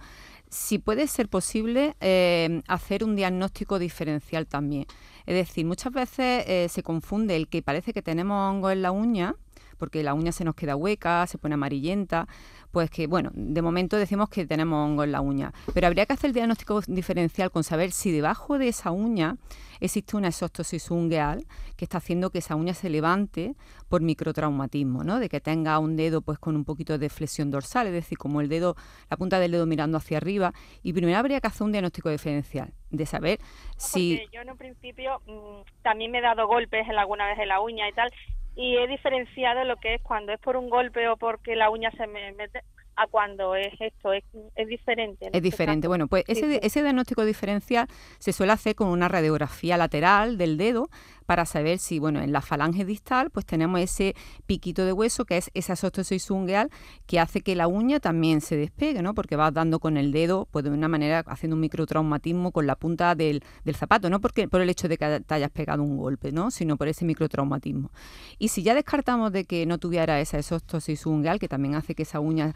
[0.55, 4.87] si puede ser posible eh, hacer un diagnóstico diferencial también.
[5.27, 8.93] Es decir, muchas veces eh, se confunde el que parece que tenemos hongo en la
[8.93, 9.35] uña,
[9.75, 12.27] porque la uña se nos queda hueca, se pone amarillenta,
[12.71, 16.13] pues que, bueno, de momento decimos que tenemos hongo en la uña, pero habría que
[16.13, 19.37] hacer el diagnóstico diferencial con saber si debajo de esa uña
[19.81, 21.47] existe una exostosis ungueal
[21.77, 23.55] que está haciendo que esa uña se levante
[23.89, 25.19] por microtraumatismo, ¿no?
[25.19, 28.41] De que tenga un dedo pues con un poquito de flexión dorsal, es decir, como
[28.41, 28.77] el dedo,
[29.11, 30.53] la punta del dedo mirando hacia arriba.
[30.83, 33.39] Y primero habría que hacer un diagnóstico diferencial, de saber
[33.77, 34.21] si...
[34.33, 37.61] Yo en un principio mm, también me he dado golpes en alguna vez en la
[37.61, 38.11] uña y tal,
[38.57, 41.91] y he diferenciado lo que es cuando es por un golpe o porque la uña
[41.93, 42.61] se me mete
[42.97, 44.23] a cuando es esto, es,
[44.55, 45.29] es diferente.
[45.33, 45.89] Es diferente.
[45.89, 47.89] Bueno, pues ese, ese diagnóstico diferencial
[48.19, 50.89] se suele hacer con una radiografía lateral del dedo
[51.27, 54.15] para saber si, bueno, en la falange distal pues tenemos ese
[54.47, 55.75] piquito de hueso que es esa
[56.31, 56.71] ungueal
[57.07, 59.15] que hace que la uña también se despegue, ¿no?
[59.15, 62.77] Porque vas dando con el dedo, pues de una manera haciendo un microtraumatismo con la
[62.77, 65.97] punta del, del zapato, no porque por el hecho de que te hayas pegado un
[65.97, 66.51] golpe, ¿no?
[66.51, 67.91] Sino por ese microtraumatismo.
[68.39, 72.03] Y si ya descartamos de que no tuviera esa asostosis ungueal, que también hace que
[72.03, 72.53] esa uña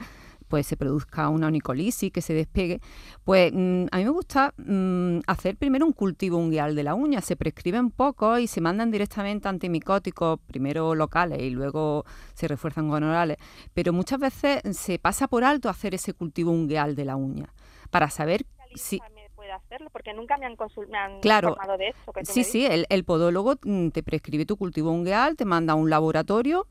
[0.49, 2.81] pues se produzca una onicolisis, que se despegue,
[3.25, 7.21] pues mm, a mí me gusta mm, hacer primero un cultivo ungueal de la uña.
[7.21, 13.03] Se prescriben poco y se mandan directamente antimicóticos, primero locales y luego se refuerzan con
[13.05, 13.37] orales,
[13.75, 17.53] pero muchas veces se pasa por alto hacer ese cultivo ungueal de la uña
[17.91, 18.45] para saber
[18.75, 19.01] si
[19.51, 22.13] hacerlo porque nunca me han, me claro, informado de esto.
[22.25, 25.91] sí, sí, el, el, podólogo mm, te prescribe tu cultivo ungueal, te manda a un
[25.91, 26.67] laboratorio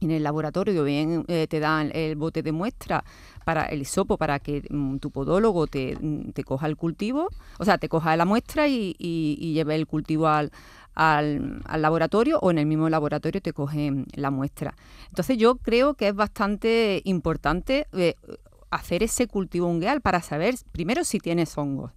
[0.00, 3.04] en el laboratorio bien eh, te dan el bote de muestra
[3.44, 7.28] para el hisopo para que mm, tu podólogo te, mm, te, coja el cultivo,
[7.58, 10.52] o sea, te coja la muestra y, y, lleve el cultivo al,
[10.94, 14.74] al, laboratorio o en el mismo laboratorio te cogen la muestra.
[15.08, 18.14] Entonces yo creo que es bastante importante eh,
[18.70, 21.92] hacer ese cultivo ungueal para saber primero si tienes hongos.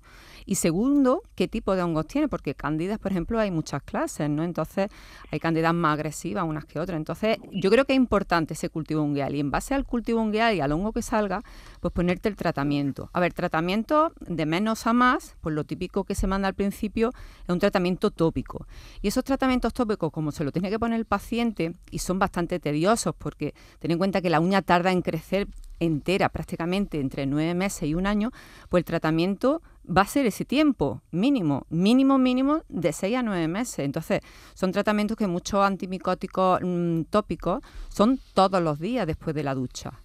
[0.45, 4.43] Y segundo, qué tipo de hongos tiene, porque cándidas, por ejemplo, hay muchas clases, ¿no?
[4.43, 4.89] Entonces,
[5.31, 6.97] hay cándidas más agresivas unas que otras.
[6.97, 9.35] Entonces, yo creo que es importante ese cultivo ungueal.
[9.35, 11.41] Y en base al cultivo ungueal y al hongo que salga,
[11.79, 13.09] pues ponerte el tratamiento.
[13.13, 17.11] A ver, tratamiento de menos a más, pues lo típico que se manda al principio
[17.43, 18.67] es un tratamiento tópico.
[19.01, 22.59] Y esos tratamientos tópicos, como se lo tiene que poner el paciente, y son bastante
[22.59, 25.47] tediosos, porque ten en cuenta que la uña tarda en crecer
[25.79, 28.31] entera prácticamente entre nueve meses y un año,
[28.69, 29.61] pues el tratamiento
[29.95, 33.79] va a ser ese tiempo mínimo, mínimo, mínimo de seis a nueve meses.
[33.79, 34.21] Entonces,
[34.53, 39.99] son tratamientos que muchos antimicóticos mm, tópicos son todos los días después de la ducha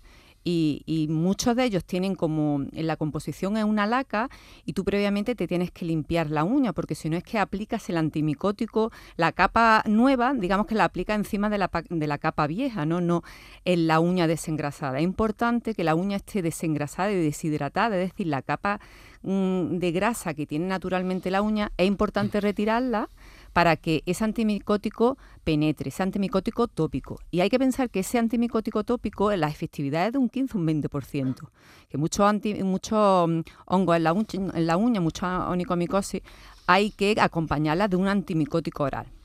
[0.48, 4.28] y, muchos de ellos tienen como en la composición es una laca
[4.64, 7.88] y tú previamente te tienes que limpiar la uña porque si no es que aplicas
[7.88, 12.46] el antimicótico, la capa nueva, digamos que la aplica encima de la, de la capa
[12.46, 13.00] vieja, ¿no?
[13.00, 13.22] no
[13.64, 14.98] en la uña desengrasada.
[14.98, 18.80] Es importante que la uña esté desengrasada y deshidratada, es decir, la capa
[19.26, 23.08] de grasa que tiene naturalmente la uña, es importante retirarla
[23.52, 27.18] para que ese antimicótico penetre, ese antimicótico tópico.
[27.32, 30.66] Y hay que pensar que ese antimicótico tópico, la efectividad es de un 15 un
[30.66, 31.48] 20%,
[31.88, 36.22] que muchos mucho mm, hongos en la, uña, en la uña, mucha onicomicosis,
[36.66, 39.15] hay que acompañarla de un antimicótico oral.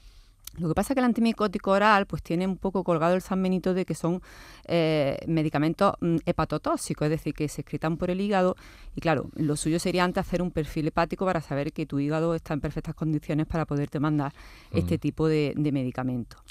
[0.58, 3.41] Lo que pasa es que el antimicótico oral pues tiene un poco colgado el San
[3.41, 4.22] Benito de que son
[4.66, 8.56] eh, medicamentos mm, hepatotóxicos, es decir, que se excretan por el hígado
[8.95, 12.36] y claro, lo suyo sería antes hacer un perfil hepático para saber que tu hígado
[12.36, 14.34] está en perfectas condiciones para poderte mandar
[14.72, 16.41] este tipo de, de medicamentos.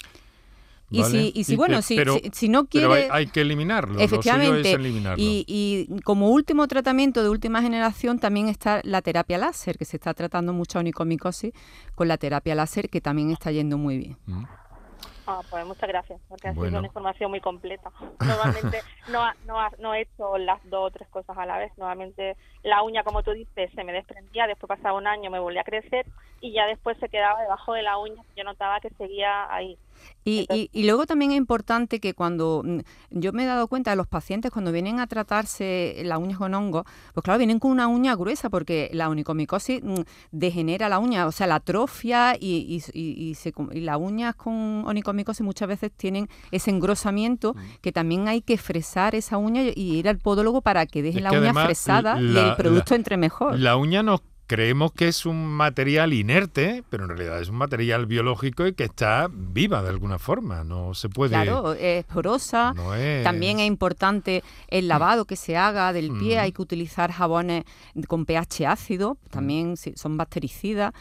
[0.91, 1.97] Y si, y si bueno, si,
[2.33, 2.87] si, no quiere...
[2.87, 4.77] Pero hay, que eliminarlo, efectivamente,
[5.15, 9.95] Y, y, como último tratamiento de última generación también está la terapia láser, que se
[9.95, 11.53] está tratando mucha onicomicosis
[11.95, 14.17] con la terapia láser, que también está yendo muy bien.
[14.25, 14.43] Mm.
[15.27, 17.91] Ah, pues muchas gracias, porque ha sido una información muy completa.
[18.19, 21.71] Normalmente no, no, no he hecho las dos o tres cosas a la vez.
[21.77, 25.61] Normalmente la uña, como tú dices, se me desprendía, después pasaba un año, me volvía
[25.61, 26.05] a crecer
[26.41, 28.21] y ya después se quedaba debajo de la uña.
[28.35, 29.77] Yo notaba que seguía ahí.
[30.23, 32.79] Y, y, luego también es importante que cuando mm,
[33.09, 36.53] yo me he dado cuenta de los pacientes cuando vienen a tratarse la uña con
[36.53, 41.25] hongo, pues claro, vienen con una uña gruesa porque la onicomicosis mm, degenera la uña,
[41.25, 46.69] o sea, la atrofia y, y, se, las uñas con onicomicosis muchas veces tienen ese
[46.69, 47.59] engrosamiento mm.
[47.81, 51.31] que también hay que fresar esa uña y ir al podólogo para que deje la
[51.31, 53.59] uña fresada y el producto entre mejor.
[53.59, 54.21] La uña no
[54.51, 58.83] creemos que es un material inerte, pero en realidad es un material biológico y que
[58.83, 60.65] está viva de alguna forma.
[60.65, 61.29] No se puede.
[61.29, 62.73] Claro, es porosa.
[63.23, 66.39] También es importante el lavado que se haga del pie.
[66.39, 67.63] Hay que utilizar jabones
[68.09, 70.91] con pH ácido, también son bactericidas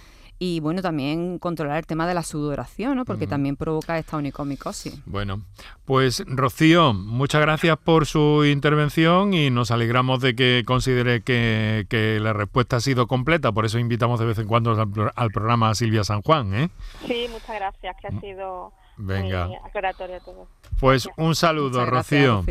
[0.42, 3.04] y bueno, también controlar el tema de la sudoración, ¿no?
[3.04, 4.98] porque también provoca esta onicomicosis.
[5.04, 5.42] Bueno,
[5.84, 12.32] pues Rocío, muchas gracias por su intervención y nos alegramos de que considere que, la
[12.32, 14.72] respuesta ha sido completa, por eso invitamos de vez en cuando
[15.14, 16.54] al, programa a Silvia San Juan.
[16.54, 16.70] ¿eh?
[17.06, 19.46] Sí, muchas gracias, que ha sido Venga.
[19.46, 20.48] muy aclaratorio todo.
[20.80, 22.42] Pues un saludo, Rocío.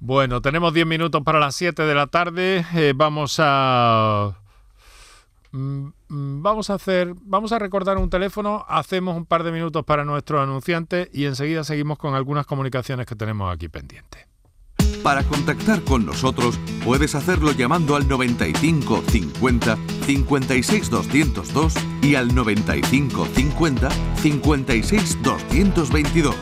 [0.00, 2.66] Bueno, tenemos 10 minutos para las 7 de la tarde.
[2.74, 4.36] Eh, vamos a
[5.52, 10.04] mm, vamos a hacer, vamos a recordar un teléfono, hacemos un par de minutos para
[10.04, 14.26] nuestros anunciantes y enseguida seguimos con algunas comunicaciones que tenemos aquí pendientes.
[15.02, 23.26] Para contactar con nosotros puedes hacerlo llamando al 95 50 56 202 y al 95
[23.26, 26.36] 50 56 222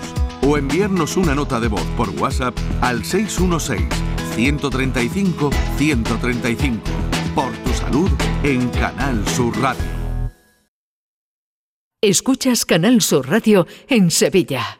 [0.46, 3.88] o enviarnos una nota de voz por WhatsApp al 616
[4.34, 8.10] 135 135 por tu salud
[8.42, 9.84] en Canal Sur Radio.
[12.02, 14.79] Escuchas Canal Sur Radio en Sevilla.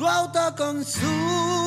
[0.00, 1.60] tu autoconsumo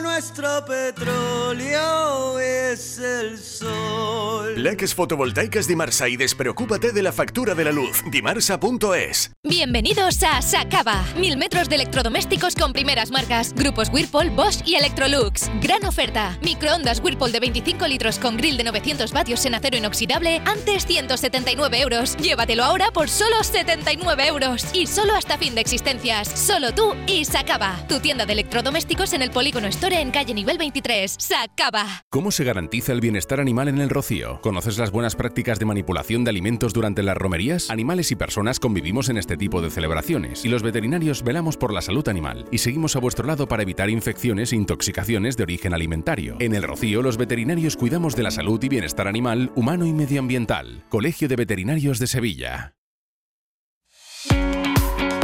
[0.00, 4.62] nuestro petróleo es el sol.
[4.62, 8.02] Leques fotovoltaicas Dimarsa y despreocúpate de la factura de la luz.
[8.10, 9.32] Dimarsa.es.
[9.42, 11.04] Bienvenidos a Sacaba.
[11.18, 13.52] Mil metros de electrodomésticos con primeras marcas.
[13.54, 15.50] Grupos Whirlpool, Bosch y Electrolux.
[15.60, 16.38] Gran oferta.
[16.42, 20.40] Microondas Whirlpool de 25 litros con grill de 900 vatios en acero inoxidable.
[20.46, 22.16] Antes 179 euros.
[22.18, 24.64] Llévatelo ahora por solo 79 euros.
[24.72, 26.28] Y solo hasta fin de existencias.
[26.28, 27.84] Solo tú y Sacaba.
[27.88, 31.16] Tu tienda de electrodomésticos en el polígono Store en calle nivel 23.
[31.18, 31.84] Se acaba.
[32.08, 34.40] ¿Cómo se garantiza el bienestar animal en el rocío?
[34.40, 37.70] ¿Conoces las buenas prácticas de manipulación de alimentos durante las romerías?
[37.70, 41.82] Animales y personas convivimos en este tipo de celebraciones y los veterinarios velamos por la
[41.82, 46.36] salud animal y seguimos a vuestro lado para evitar infecciones e intoxicaciones de origen alimentario.
[46.38, 50.84] En el rocío los veterinarios cuidamos de la salud y bienestar animal, humano y medioambiental.
[50.88, 52.76] Colegio de Veterinarios de Sevilla.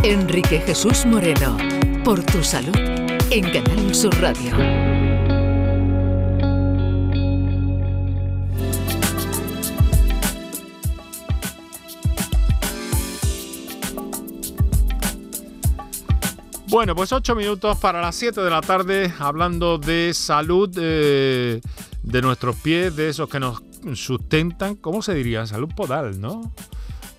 [0.03, 1.59] Enrique Jesús Moreno,
[2.05, 2.77] por tu salud
[3.31, 4.57] en Canal Sur Radio.
[16.67, 21.61] Bueno, pues ocho minutos para las 7 de la tarde, hablando de salud eh,
[22.03, 23.63] de nuestros pies, de esos que nos
[23.95, 25.47] sustentan, ¿cómo se diría?
[25.47, 26.53] Salud podal, ¿no?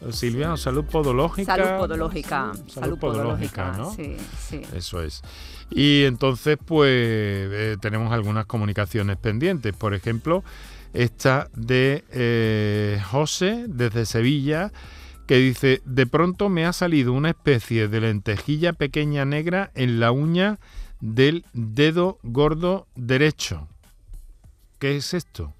[0.10, 1.56] Silvia, salud podológica.
[1.56, 2.52] Salud podológica.
[2.68, 3.94] Salud, podológica, ¿no?
[3.94, 4.62] Sí, sí.
[4.74, 5.22] Eso es.
[5.70, 9.76] Y entonces, pues, eh, tenemos algunas comunicaciones pendientes.
[9.76, 10.44] Por ejemplo,
[10.94, 14.72] esta de eh, José, desde Sevilla,
[15.28, 20.12] que dice, de pronto me ha salido una especie de lentejilla pequeña negra en la
[20.12, 20.60] uña
[21.00, 23.68] del dedo gordo derecho.
[24.80, 25.54] ¿Qué es esto?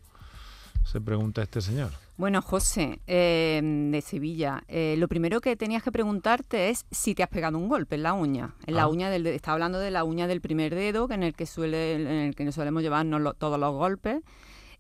[0.84, 2.01] Se pregunta este señor.
[2.22, 3.60] Bueno, José, eh,
[3.92, 7.68] de Sevilla, eh, lo primero que tenías que preguntarte es si te has pegado un
[7.68, 8.54] golpe en la uña.
[8.68, 8.88] En la Ah.
[8.90, 11.48] uña del, de- está hablando de la uña del primer dedo, que en el que
[11.48, 14.22] suele, en el que nos solemos llevarnos lo- todos los golpes.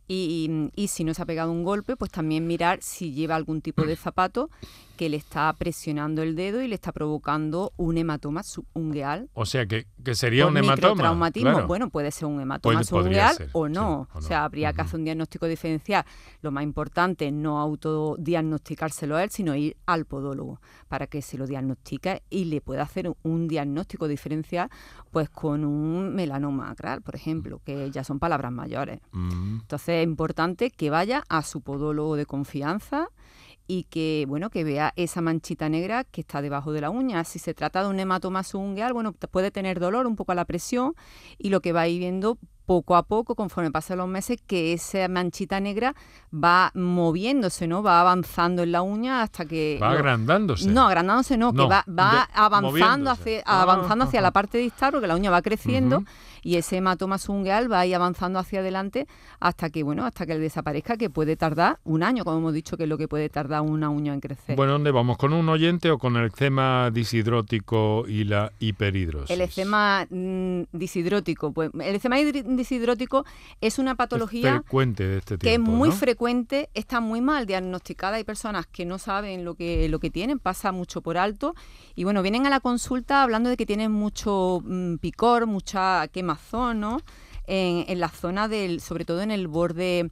[0.07, 3.61] Y, y si no se ha pegado un golpe, pues también mirar si lleva algún
[3.61, 4.51] tipo de zapato
[5.01, 9.65] que le está presionando el dedo y le está provocando un hematoma subungueal O sea,
[9.65, 10.75] que, que sería un hematoma.
[10.93, 11.49] microtraumatismo.
[11.53, 11.67] claro.
[11.67, 14.01] Bueno, puede ser un hematoma ser, o no.
[14.01, 14.21] o o no.
[14.21, 16.05] sea, habría que hacer un diagnóstico diferencial.
[16.43, 21.35] Lo más importante es no autodiagnosticárselo a él, sino ir al podólogo para que se
[21.39, 24.69] lo diagnostique y le pueda hacer un- un diagnóstico diferencial
[25.09, 29.01] pues con un melanoma acral, por ejemplo, que ya son palabras mayores.
[29.13, 29.61] Mm.
[29.61, 33.07] Entonces es importante que vaya a su podólogo de confianza
[33.67, 37.23] y que bueno que vea esa manchita negra que está debajo de la uña.
[37.23, 40.45] Si se trata de un hematoma subungual, bueno, puede tener dolor un poco a la
[40.45, 40.93] presión
[41.37, 44.71] y lo que va a ir viendo poco a poco, conforme pasan los meses, que
[44.71, 45.93] esa manchita negra
[46.33, 47.83] va moviéndose, ¿no?
[47.83, 49.77] Va avanzando en la uña hasta que...
[49.81, 50.69] Va lo- agrandándose.
[50.69, 54.27] No, agrandándose no, No, que va, va de- avanzando, hacia, Ah, avanzando hacia ajá.
[54.27, 56.03] la parte distal, porque la uña va creciendo.
[56.41, 59.07] Y ese hematoma subungual va a ir avanzando hacia adelante
[59.39, 62.83] hasta que, bueno, hasta que desaparezca, que puede tardar un año, como hemos dicho, que
[62.83, 64.55] es lo que puede tardar una uña en crecer.
[64.55, 65.17] Bueno, ¿dónde vamos?
[65.17, 69.29] ¿Con un oyente o con el eczema disidrótico y la hiperhidrosis?
[69.29, 73.25] El eczema mm, disidrótico, pues el eczema disidrótico
[73.59, 75.95] es una patología frecuente de este que es muy ¿no?
[75.95, 78.17] frecuente, está muy mal diagnosticada.
[78.17, 81.55] Hay personas que no saben lo que, lo que tienen, pasa mucho por alto.
[81.95, 86.79] Y bueno, vienen a la consulta hablando de que tienen mucho mm, picor, mucha quemazón,
[86.79, 87.01] ¿no?
[87.47, 90.11] En la zona del, sobre todo en el borde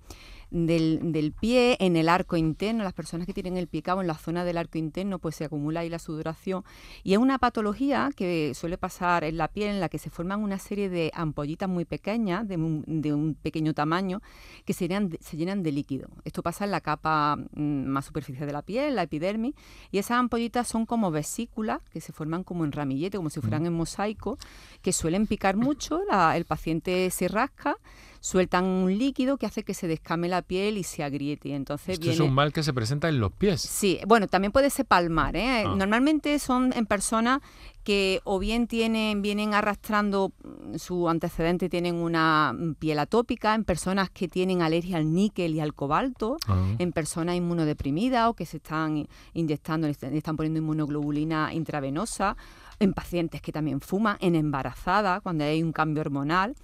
[0.52, 4.16] del, del pie, en el arco interno, las personas que tienen el pie en la
[4.16, 6.64] zona del arco interno, pues se acumula ahí la sudoración.
[7.04, 10.44] Y es una patología que suele pasar en la piel en la que se forman
[10.44, 14.22] una serie de ampollitas muy pequeñas, de un, de un pequeño tamaño,
[14.66, 16.10] que se llenan, de- se llenan de líquido.
[16.26, 19.56] Esto pasa en la capa mm, más superficial de la piel, la epidermis,
[19.92, 23.66] y esas ampollitas son como vesículas que se forman como en ramillete, como si fueran
[23.66, 24.38] en mosaico,
[24.82, 27.78] que suelen picar mucho, la- el paciente se rasca,
[28.22, 31.50] sueltan un líquido que hace que se descame la piel y se agriete.
[31.50, 32.16] y Entonces Esto viene...
[32.16, 33.62] es un mal que se presenta en los pies.
[33.62, 35.36] Sí, bueno, también puede ser palmar.
[35.36, 35.64] ¿eh?
[35.66, 35.76] Ah.
[35.76, 37.40] Normalmente son en personas
[37.84, 43.64] que o bien tienen, vienen arrastrando mm, su antecedente, tienen una mm, piel atópica, en
[43.64, 46.76] personas que tienen alergia al níquel y al cobalto, Ah.
[46.78, 52.36] en personas inmunodeprimidas o que se están inyectando, están poniendo inmunoglobulina intravenosa,
[52.80, 56.56] en pacientes que también fuman, en embarazadas, cuando hay un cambio hormonal.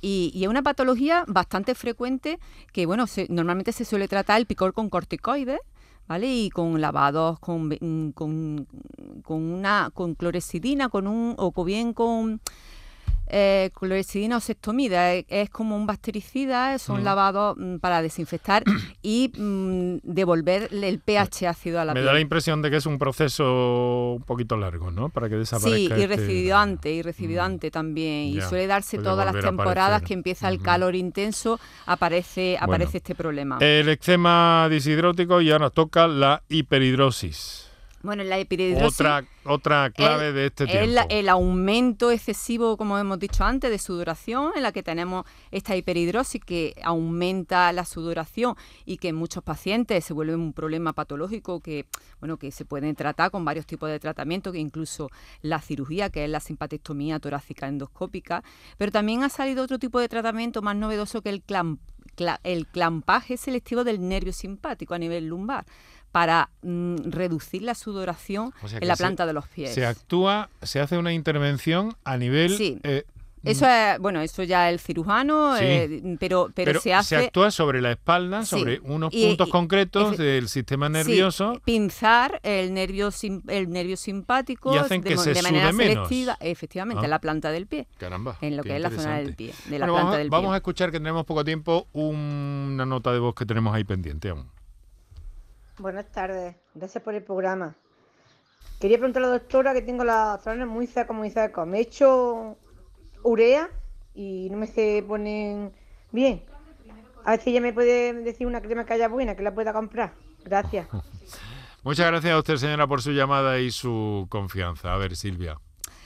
[0.00, 2.38] Y, y es una patología bastante frecuente
[2.72, 5.60] que, bueno, se- normalmente se suele tratar el picor con corticoides,
[6.08, 6.34] ¿vale?
[6.34, 8.66] Y con lavados, con, mm, con,
[9.26, 12.40] una con clorexidina, con un, o bien con
[13.32, 15.12] eh, clorexidina o sectomida.
[15.14, 17.04] Es, es como un bactericida, son Mm.
[17.04, 18.62] lavados mm, para desinfectar
[19.02, 22.06] y mm, devolver el pH ácido a la Me piel.
[22.06, 25.08] da la impresión de que es un proceso un poquito largo, ¿no?
[25.08, 28.32] Para que Sí, desaparezca y este- recibido antes, y recibido antes también.
[28.34, 32.74] ya, y suele darse todas las temporadas que empieza el calor intenso, aparece, Bueno.
[32.74, 33.56] aparece este problema.
[33.60, 37.68] El eczema disidrótico y ahora toca la hiperhidrosis.
[38.02, 40.90] Bueno, la hiperhidrosis Otra, otra clave el- de este es tiempo.
[40.92, 45.76] la- el aumento excesivo, como hemos dicho antes, de sudoración, en la que tenemos esta
[45.76, 51.60] hiperhidrosis que aumenta la sudoración y que en muchos pacientes se vuelve un problema patológico
[51.60, 51.86] que,
[52.20, 55.10] bueno, que se pueden tratar con varios tipos de tratamiento, que incluso
[55.42, 58.42] la cirugía, que es la simpatectomía torácica endoscópica,
[58.78, 61.78] pero también ha salido otro tipo de tratamiento más novedoso que el clamp-
[62.16, 65.64] cla- el clampaje selectivo del nervio simpático a nivel lumbar
[66.12, 69.74] para mm, reducir la sudoración O sea en la se- planta de los pies.
[69.74, 72.56] Se actúa, se hace una intervención a nivel...
[72.56, 72.78] Sí.
[72.84, 73.04] eh,
[73.44, 75.64] Eso es, bueno, eso ya el cirujano, Sí.
[75.66, 77.16] eh, pero, pero, se hace...
[77.16, 78.50] actúa sobre la espalda, Sí.
[78.60, 81.60] sobre unos Y- puntos y- concretos efe- del sistema sí, nervioso.
[81.64, 85.70] pinzar el nervio sim- el nervio simpático Y hacen de, que mo- se de manera
[85.72, 86.08] sude menos.
[86.08, 87.04] selectiva, efectivamente, Ah.
[87.06, 87.88] en la planta del pie.
[87.98, 88.36] Caramba.
[88.42, 90.48] En lo que es la zona del pie, de la Bueno, planta vamos, del vamos
[90.50, 90.54] pie.
[90.54, 94.46] a escuchar que tenemos poco tiempo una nota de voz que tenemos ahí pendiente aún.
[95.82, 97.74] Buenas tardes, gracias por el programa.
[98.80, 101.66] Quería preguntar a la doctora que tengo las zonas muy secas, muy secas.
[101.66, 102.56] Me he hecho
[103.24, 103.68] urea
[104.14, 105.72] y no me se ponen
[106.12, 106.44] bien.
[107.24, 109.72] A ver si ella me puede decir una crema que haya buena, que la pueda
[109.72, 110.12] comprar.
[110.44, 110.86] Gracias.
[111.82, 114.94] Muchas gracias a usted, señora, por su llamada y su confianza.
[114.94, 115.58] A ver, Silvia,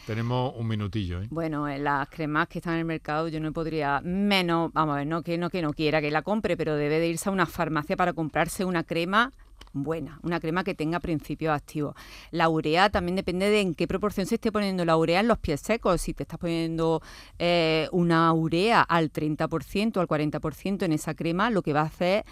[0.07, 1.20] tenemos un minutillo.
[1.20, 1.27] ¿eh?
[1.29, 4.99] Bueno, eh, las cremas que están en el mercado yo no podría menos, vamos a
[5.01, 7.33] ver, no que no que no quiera que la compre, pero debe de irse a
[7.33, 9.35] una farmacia para comprarse una crema
[9.83, 11.95] buena, una crema que tenga principios activos.
[12.31, 15.39] La urea también depende de en qué proporción se esté poniendo la urea en los
[15.39, 16.01] pies secos.
[16.01, 17.03] Si te estás poniendo
[17.39, 21.85] eh, una urea al 30% o al 40% en esa crema, lo que va a
[21.85, 22.24] hacer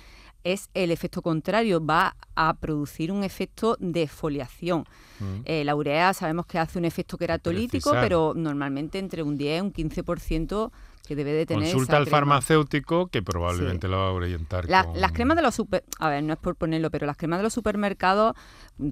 [0.44, 4.84] es el efecto contrario, va a producir un efecto de foliación.
[5.18, 5.40] Mm.
[5.46, 8.02] Eh, la urea sabemos que hace un efecto queratolítico, Precisar.
[8.02, 10.70] pero normalmente entre un 10 y un 15%
[11.06, 12.16] que debe de tener Consulta esa al crema.
[12.18, 14.68] farmacéutico que probablemente lo va a orientar.
[14.70, 17.16] La- con- Las cremas de los super, a ver, no es por ponerlo, pero las
[17.16, 18.34] cremas de los supermercados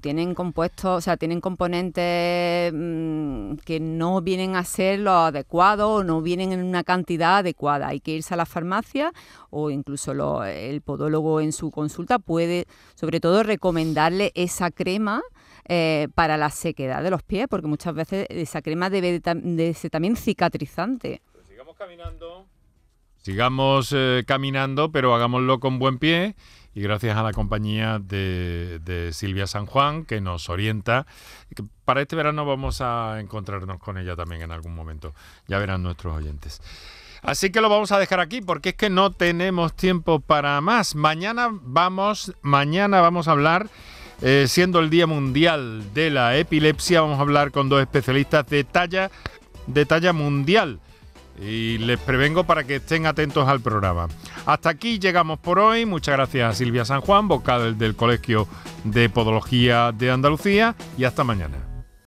[0.02, 6.04] tienen compuestos, o sea, tienen componentes mm, que no vienen a ser los adecuados o
[6.04, 7.88] no vienen en una cantidad adecuada.
[7.88, 9.12] Hay que irse a la farmacia
[9.50, 15.22] o incluso lo- el podólogo en su consulta puede, sobre todo, recomendarle esa crema.
[15.68, 19.72] eh, para la sequedad de los pies, porque muchas veces esa crema debe de, de
[19.74, 21.22] ser también cicatrizante.
[23.22, 26.34] Sigamos eh, caminando, pero hagámoslo con buen pie
[26.74, 31.06] y gracias a la compañía de, de Silvia San Juan que nos orienta.
[31.84, 35.14] Para este verano vamos a encontrarnos con ella también en algún momento.
[35.46, 36.60] Ya verán nuestros oyentes.
[37.22, 40.96] Así que lo vamos a dejar aquí porque es que no tenemos tiempo para más.
[40.96, 43.68] Mañana vamos, mañana vamos a hablar,
[44.22, 48.64] eh, siendo el Día Mundial de la Epilepsia, vamos a hablar con dos especialistas de
[48.64, 49.12] talla,
[49.68, 50.80] de talla mundial.
[51.40, 54.08] Y les prevengo para que estén atentos al programa.
[54.46, 55.86] Hasta aquí llegamos por hoy.
[55.86, 58.46] Muchas gracias a Silvia San Juan, vocal del Colegio
[58.84, 60.76] de Podología de Andalucía.
[60.98, 61.71] Y hasta mañana.